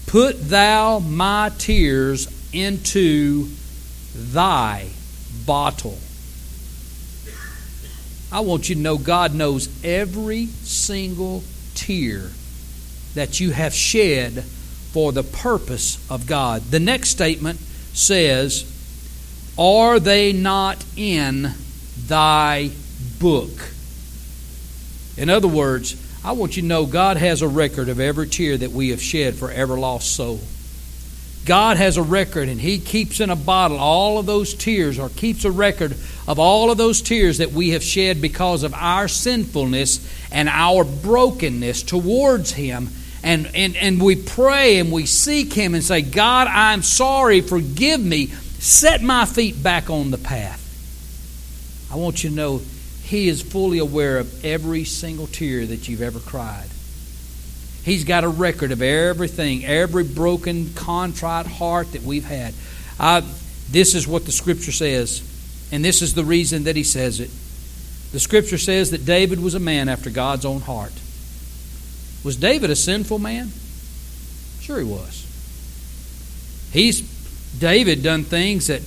Put 0.08 0.50
thou 0.50 1.00
my 1.00 1.52
tears 1.58 2.28
into 2.54 3.47
thy 4.13 4.89
bottle. 5.45 5.97
I 8.32 8.41
want 8.41 8.69
you 8.69 8.76
to 8.76 8.82
know 8.82 8.97
God 8.97 9.34
knows 9.36 9.69
every 9.84 10.45
single 10.45 11.43
tear 11.76 12.30
that 13.13 13.39
you 13.39 13.52
have 13.52 13.74
shed 13.74 14.43
for 14.91 15.12
the 15.12 15.24
purpose 15.24 15.97
of 16.10 16.28
God. 16.28 16.62
The 16.63 16.80
next 16.80 17.10
statement 17.10 17.60
says, 17.60 18.65
Are 19.58 20.00
they 20.00 20.32
not 20.34 20.84
in 20.95 21.54
thy 22.08 22.71
book? 23.19 23.71
In 25.17 25.30
other 25.30 25.47
words, 25.47 25.95
I 26.23 26.34
want 26.34 26.55
you 26.55 26.62
to 26.62 26.67
know 26.67 26.86
God 26.86 27.17
has 27.17 27.41
a 27.41 27.47
record 27.47 27.89
of 27.89 27.99
every 27.99 28.27
tear 28.27 28.57
that 28.57 28.71
we 28.71 28.89
have 28.89 29.01
shed 29.01 29.36
for 29.36 29.49
every 29.51 29.79
lost 29.79 30.15
soul. 30.15 30.39
God 31.45 31.77
has 31.77 31.97
a 31.97 32.03
record, 32.03 32.47
and 32.47 32.62
He 32.62 32.77
keeps 32.77 33.19
in 33.19 33.31
a 33.31 33.36
bottle 33.36 33.77
all 33.77 34.19
of 34.19 34.27
those 34.27 34.53
tears, 34.53 34.99
or 34.99 35.10
keeps 35.10 35.45
a 35.45 35.51
record 35.51 35.95
of 36.27 36.38
all 36.38 36.69
of 36.69 36.77
those 36.77 37.01
tears 37.01 37.39
that 37.39 37.51
we 37.51 37.71
have 37.71 37.84
shed 37.84 38.21
because 38.21 38.62
of 38.62 38.73
our 38.75 39.07
sinfulness 39.07 39.99
and 40.31 40.47
our 40.47 40.84
brokenness 40.84 41.81
towards 41.81 42.51
Him 42.51 42.89
and, 43.23 43.49
and, 43.53 43.75
and 43.75 44.01
we 44.01 44.15
pray 44.15 44.79
and 44.79 44.91
we 44.91 45.05
seek 45.05 45.53
Him 45.53 45.75
and 45.75 45.84
say, 45.84 46.01
God, 46.01 46.47
I'm 46.47 46.81
sorry, 46.81 47.41
forgive 47.41 48.03
me, 48.03 48.27
set 48.27 49.01
my 49.01 49.26
feet 49.26 49.61
back 49.61 49.89
on 49.89 50.11
the 50.11 50.17
path. 50.17 50.59
I 51.91 51.97
want 51.97 52.24
you 52.24 52.30
to 52.30 52.36
know 52.36 52.61
He 53.12 53.28
is 53.28 53.41
fully 53.41 53.78
aware 53.80 54.20
of 54.20 54.45
every 54.45 54.86
single 54.86 55.28
tear 55.28 55.66
that 55.66 55.89
you've 55.89 56.01
ever 56.01 56.20
cried. 56.20 56.70
He's 57.84 58.05
got 58.05 58.24
a 58.24 58.30
record 58.30 58.72
of 58.72 58.82
everything, 58.82 59.66
every 59.66 60.05
broken, 60.05 60.74
contrite 60.76 61.45
heart 61.45 61.91
that 61.91 62.03
we've 62.03 62.24
had. 62.24 62.53
I, 62.97 63.22
this 63.70 63.95
is 63.95 64.07
what 64.07 64.26
the 64.26 64.32
Scripture 64.32 64.72
says, 64.72 65.22
and 65.74 65.84
this 65.84 66.01
is 66.01 66.14
the 66.14 66.24
reason 66.24 66.64
that 66.64 66.78
He 66.78 66.86
says 66.86 67.20
it. 67.20 67.30
The 68.14 68.20
Scripture 68.22 68.57
says 68.57 68.91
that 68.91 69.05
David 69.05 69.41
was 69.41 69.55
a 69.55 69.59
man 69.59 69.89
after 69.89 70.09
God's 70.09 70.45
own 70.45 70.62
heart. 70.62 70.93
Was 72.24 72.38
David 72.38 72.70
a 72.70 72.78
sinful 72.78 73.20
man? 73.20 73.51
Sure 74.62 74.80
he 74.80 74.86
was. 74.86 75.28
He's 76.72 77.01
David 77.59 78.03
done 78.03 78.24
things 78.24 78.68
that 78.68 78.82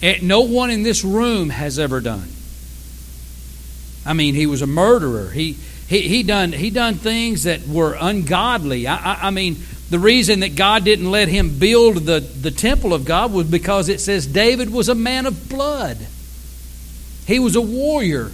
eh, 0.00 0.20
no 0.22 0.42
one 0.42 0.70
in 0.70 0.84
this 0.84 1.02
room 1.02 1.50
has 1.50 1.80
ever 1.80 2.00
done. 2.00 2.28
I 4.06 4.12
mean, 4.12 4.34
he 4.34 4.46
was 4.46 4.62
a 4.62 4.66
murderer. 4.66 5.30
He 5.30 5.56
he 5.88 6.02
he 6.02 6.22
done 6.22 6.52
he 6.52 6.70
done 6.70 6.94
things 6.94 7.44
that 7.44 7.66
were 7.66 7.96
ungodly. 7.98 8.86
I, 8.86 8.96
I, 8.96 9.18
I 9.28 9.30
mean, 9.30 9.56
the 9.90 9.98
reason 9.98 10.40
that 10.40 10.56
God 10.56 10.84
didn't 10.84 11.10
let 11.10 11.28
him 11.28 11.58
build 11.58 11.96
the, 11.98 12.20
the 12.20 12.50
temple 12.50 12.92
of 12.92 13.04
God 13.04 13.32
was 13.32 13.48
because 13.48 13.88
it 13.88 14.00
says 14.00 14.26
David 14.26 14.70
was 14.70 14.88
a 14.88 14.94
man 14.94 15.26
of 15.26 15.48
blood. 15.48 15.98
He 17.26 17.38
was 17.38 17.54
a 17.54 17.60
warrior. 17.60 18.32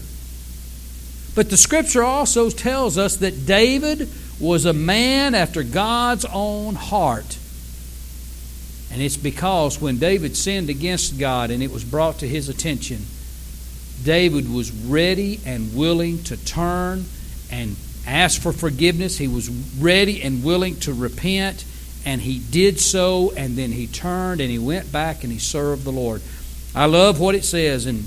But 1.35 1.51
the 1.51 1.57
scripture 1.57 2.03
also 2.03 2.51
tells 2.51 2.99
us 2.99 3.17
that 3.17 3.47
David 3.47 4.09
was 4.41 4.65
a 4.65 4.73
man 4.73 5.35
after 5.35 5.63
God's 5.63 6.25
own 6.27 6.75
heart. 6.75 7.39
And 8.91 9.01
it's 9.01 9.17
because 9.17 9.81
when 9.81 9.99
David 9.99 10.37
sinned 10.37 10.69
against 10.69 11.19
God 11.19 11.51
and 11.51 11.63
it 11.63 11.71
was 11.71 11.85
brought 11.85 12.19
to 12.19 12.29
his 12.29 12.51
attention, 12.51 13.07
David 14.05 14.53
was 14.53 14.71
ready 14.73 15.41
and 15.47 15.75
willing 15.75 16.23
to 16.25 16.37
turn 16.45 17.05
and 17.51 17.77
ask 18.07 18.41
for 18.41 18.53
forgiveness. 18.53 19.19
He 19.19 19.29
was 19.29 19.49
ready 19.79 20.23
and 20.23 20.43
willing 20.43 20.77
to 20.81 20.93
repent, 20.93 21.65
and 22.05 22.21
he 22.21 22.39
did 22.39 22.81
so, 22.81 23.33
and 23.37 23.57
then 23.57 23.73
he 23.73 23.87
turned 23.87 24.41
and 24.41 24.51
he 24.51 24.59
went 24.59 24.91
back 24.91 25.23
and 25.23 25.33
he 25.33 25.39
served 25.39 25.85
the 25.85 25.93
Lord. 25.93 26.23
I 26.75 26.87
love 26.87 27.21
what 27.21 27.35
it 27.35 27.45
says 27.45 27.87
in, 27.87 28.05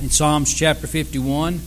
in 0.00 0.10
Psalms 0.10 0.52
chapter 0.52 0.86
51. 0.86 1.60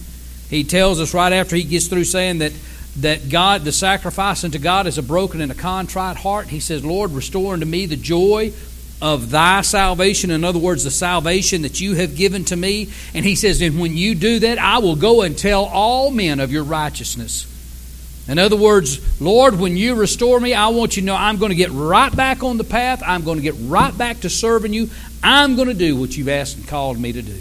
He 0.49 0.63
tells 0.63 0.99
us 0.99 1.13
right 1.13 1.33
after 1.33 1.55
he 1.55 1.63
gets 1.63 1.87
through 1.87 2.03
saying 2.03 2.39
that 2.39 2.53
that 2.97 3.29
God, 3.29 3.63
the 3.63 3.73
sacrifice 3.73 4.43
unto 4.43 4.57
God 4.57 4.87
is 4.87 4.97
a 4.97 5.03
broken 5.03 5.41
and 5.41 5.51
a 5.51 5.55
contrite 5.55 6.15
heart. 6.15 6.47
He 6.47 6.61
says, 6.61 6.85
Lord, 6.85 7.11
restore 7.11 7.53
unto 7.53 7.65
me 7.65 7.85
the 7.85 7.97
joy 7.97 8.53
of 9.01 9.29
thy 9.29 9.61
salvation. 9.61 10.31
In 10.31 10.43
other 10.43 10.59
words, 10.59 10.83
the 10.83 10.91
salvation 10.91 11.63
that 11.63 11.81
you 11.81 11.95
have 11.95 12.15
given 12.15 12.45
to 12.45 12.55
me. 12.55 12.89
And 13.13 13.25
he 13.25 13.35
says, 13.35 13.61
and 13.61 13.79
when 13.79 13.95
you 13.95 14.15
do 14.15 14.39
that, 14.39 14.57
I 14.57 14.79
will 14.79 14.95
go 14.95 15.21
and 15.21 15.37
tell 15.37 15.65
all 15.65 16.11
men 16.11 16.39
of 16.39 16.51
your 16.51 16.63
righteousness. 16.63 17.51
In 18.27 18.39
other 18.39 18.55
words, 18.55 19.21
Lord, 19.21 19.59
when 19.59 19.77
you 19.77 19.93
restore 19.93 20.39
me, 20.39 20.53
I 20.53 20.69
want 20.69 20.95
you 20.95 21.03
to 21.03 21.05
know 21.05 21.15
I'm 21.15 21.37
going 21.37 21.51
to 21.51 21.55
get 21.55 21.69
right 21.71 22.15
back 22.15 22.41
on 22.41 22.57
the 22.57 22.63
path. 22.63 23.03
I'm 23.05 23.23
going 23.23 23.37
to 23.37 23.43
get 23.43 23.55
right 23.59 23.95
back 23.95 24.21
to 24.21 24.29
serving 24.29 24.73
you. 24.73 24.89
I'm 25.21 25.55
going 25.55 25.67
to 25.67 25.75
do 25.75 25.95
what 25.95 26.17
you've 26.17 26.29
asked 26.29 26.57
and 26.57 26.67
called 26.67 26.99
me 26.99 27.11
to 27.11 27.21
do. 27.21 27.39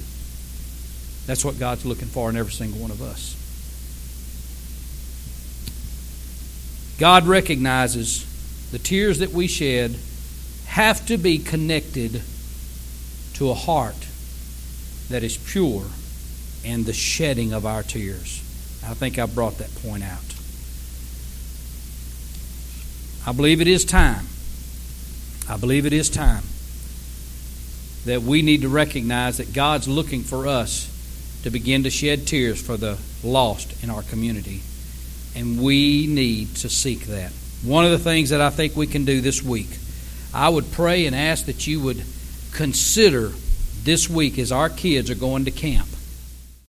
That's 1.26 1.42
what 1.42 1.58
God's 1.58 1.86
looking 1.86 2.08
for 2.08 2.28
in 2.28 2.36
every 2.36 2.52
single 2.52 2.80
one 2.80 2.90
of 2.90 3.00
us. 3.00 3.40
God 6.98 7.26
recognizes 7.26 8.26
the 8.70 8.78
tears 8.78 9.20
that 9.20 9.30
we 9.30 9.46
shed 9.46 9.96
have 10.74 11.06
to 11.06 11.16
be 11.16 11.38
connected 11.38 12.20
to 13.32 13.48
a 13.48 13.54
heart 13.54 14.08
that 15.08 15.22
is 15.22 15.36
pure 15.36 15.84
and 16.64 16.84
the 16.84 16.92
shedding 16.92 17.52
of 17.52 17.64
our 17.64 17.84
tears. 17.84 18.40
I 18.84 18.92
think 18.94 19.16
I 19.16 19.26
brought 19.26 19.58
that 19.58 19.72
point 19.76 20.02
out. 20.02 20.34
I 23.24 23.30
believe 23.30 23.60
it 23.60 23.68
is 23.68 23.84
time. 23.84 24.26
I 25.48 25.56
believe 25.58 25.86
it 25.86 25.92
is 25.92 26.10
time 26.10 26.42
that 28.04 28.22
we 28.22 28.42
need 28.42 28.62
to 28.62 28.68
recognize 28.68 29.36
that 29.36 29.52
God's 29.52 29.86
looking 29.86 30.24
for 30.24 30.48
us 30.48 30.90
to 31.44 31.50
begin 31.50 31.84
to 31.84 31.90
shed 31.90 32.26
tears 32.26 32.60
for 32.60 32.76
the 32.76 32.98
lost 33.22 33.80
in 33.84 33.90
our 33.90 34.02
community. 34.02 34.60
And 35.36 35.62
we 35.62 36.08
need 36.08 36.56
to 36.56 36.68
seek 36.68 37.06
that. 37.06 37.30
One 37.62 37.84
of 37.84 37.92
the 37.92 37.98
things 38.00 38.30
that 38.30 38.40
I 38.40 38.50
think 38.50 38.74
we 38.74 38.88
can 38.88 39.04
do 39.04 39.20
this 39.20 39.40
week, 39.40 39.70
I 40.34 40.48
would 40.48 40.72
pray 40.72 41.06
and 41.06 41.14
ask 41.14 41.46
that 41.46 41.66
you 41.66 41.80
would 41.80 42.02
consider 42.52 43.32
this 43.84 44.10
week 44.10 44.38
as 44.38 44.50
our 44.50 44.68
kids 44.68 45.10
are 45.10 45.14
going 45.14 45.44
to 45.44 45.50
camp 45.50 45.88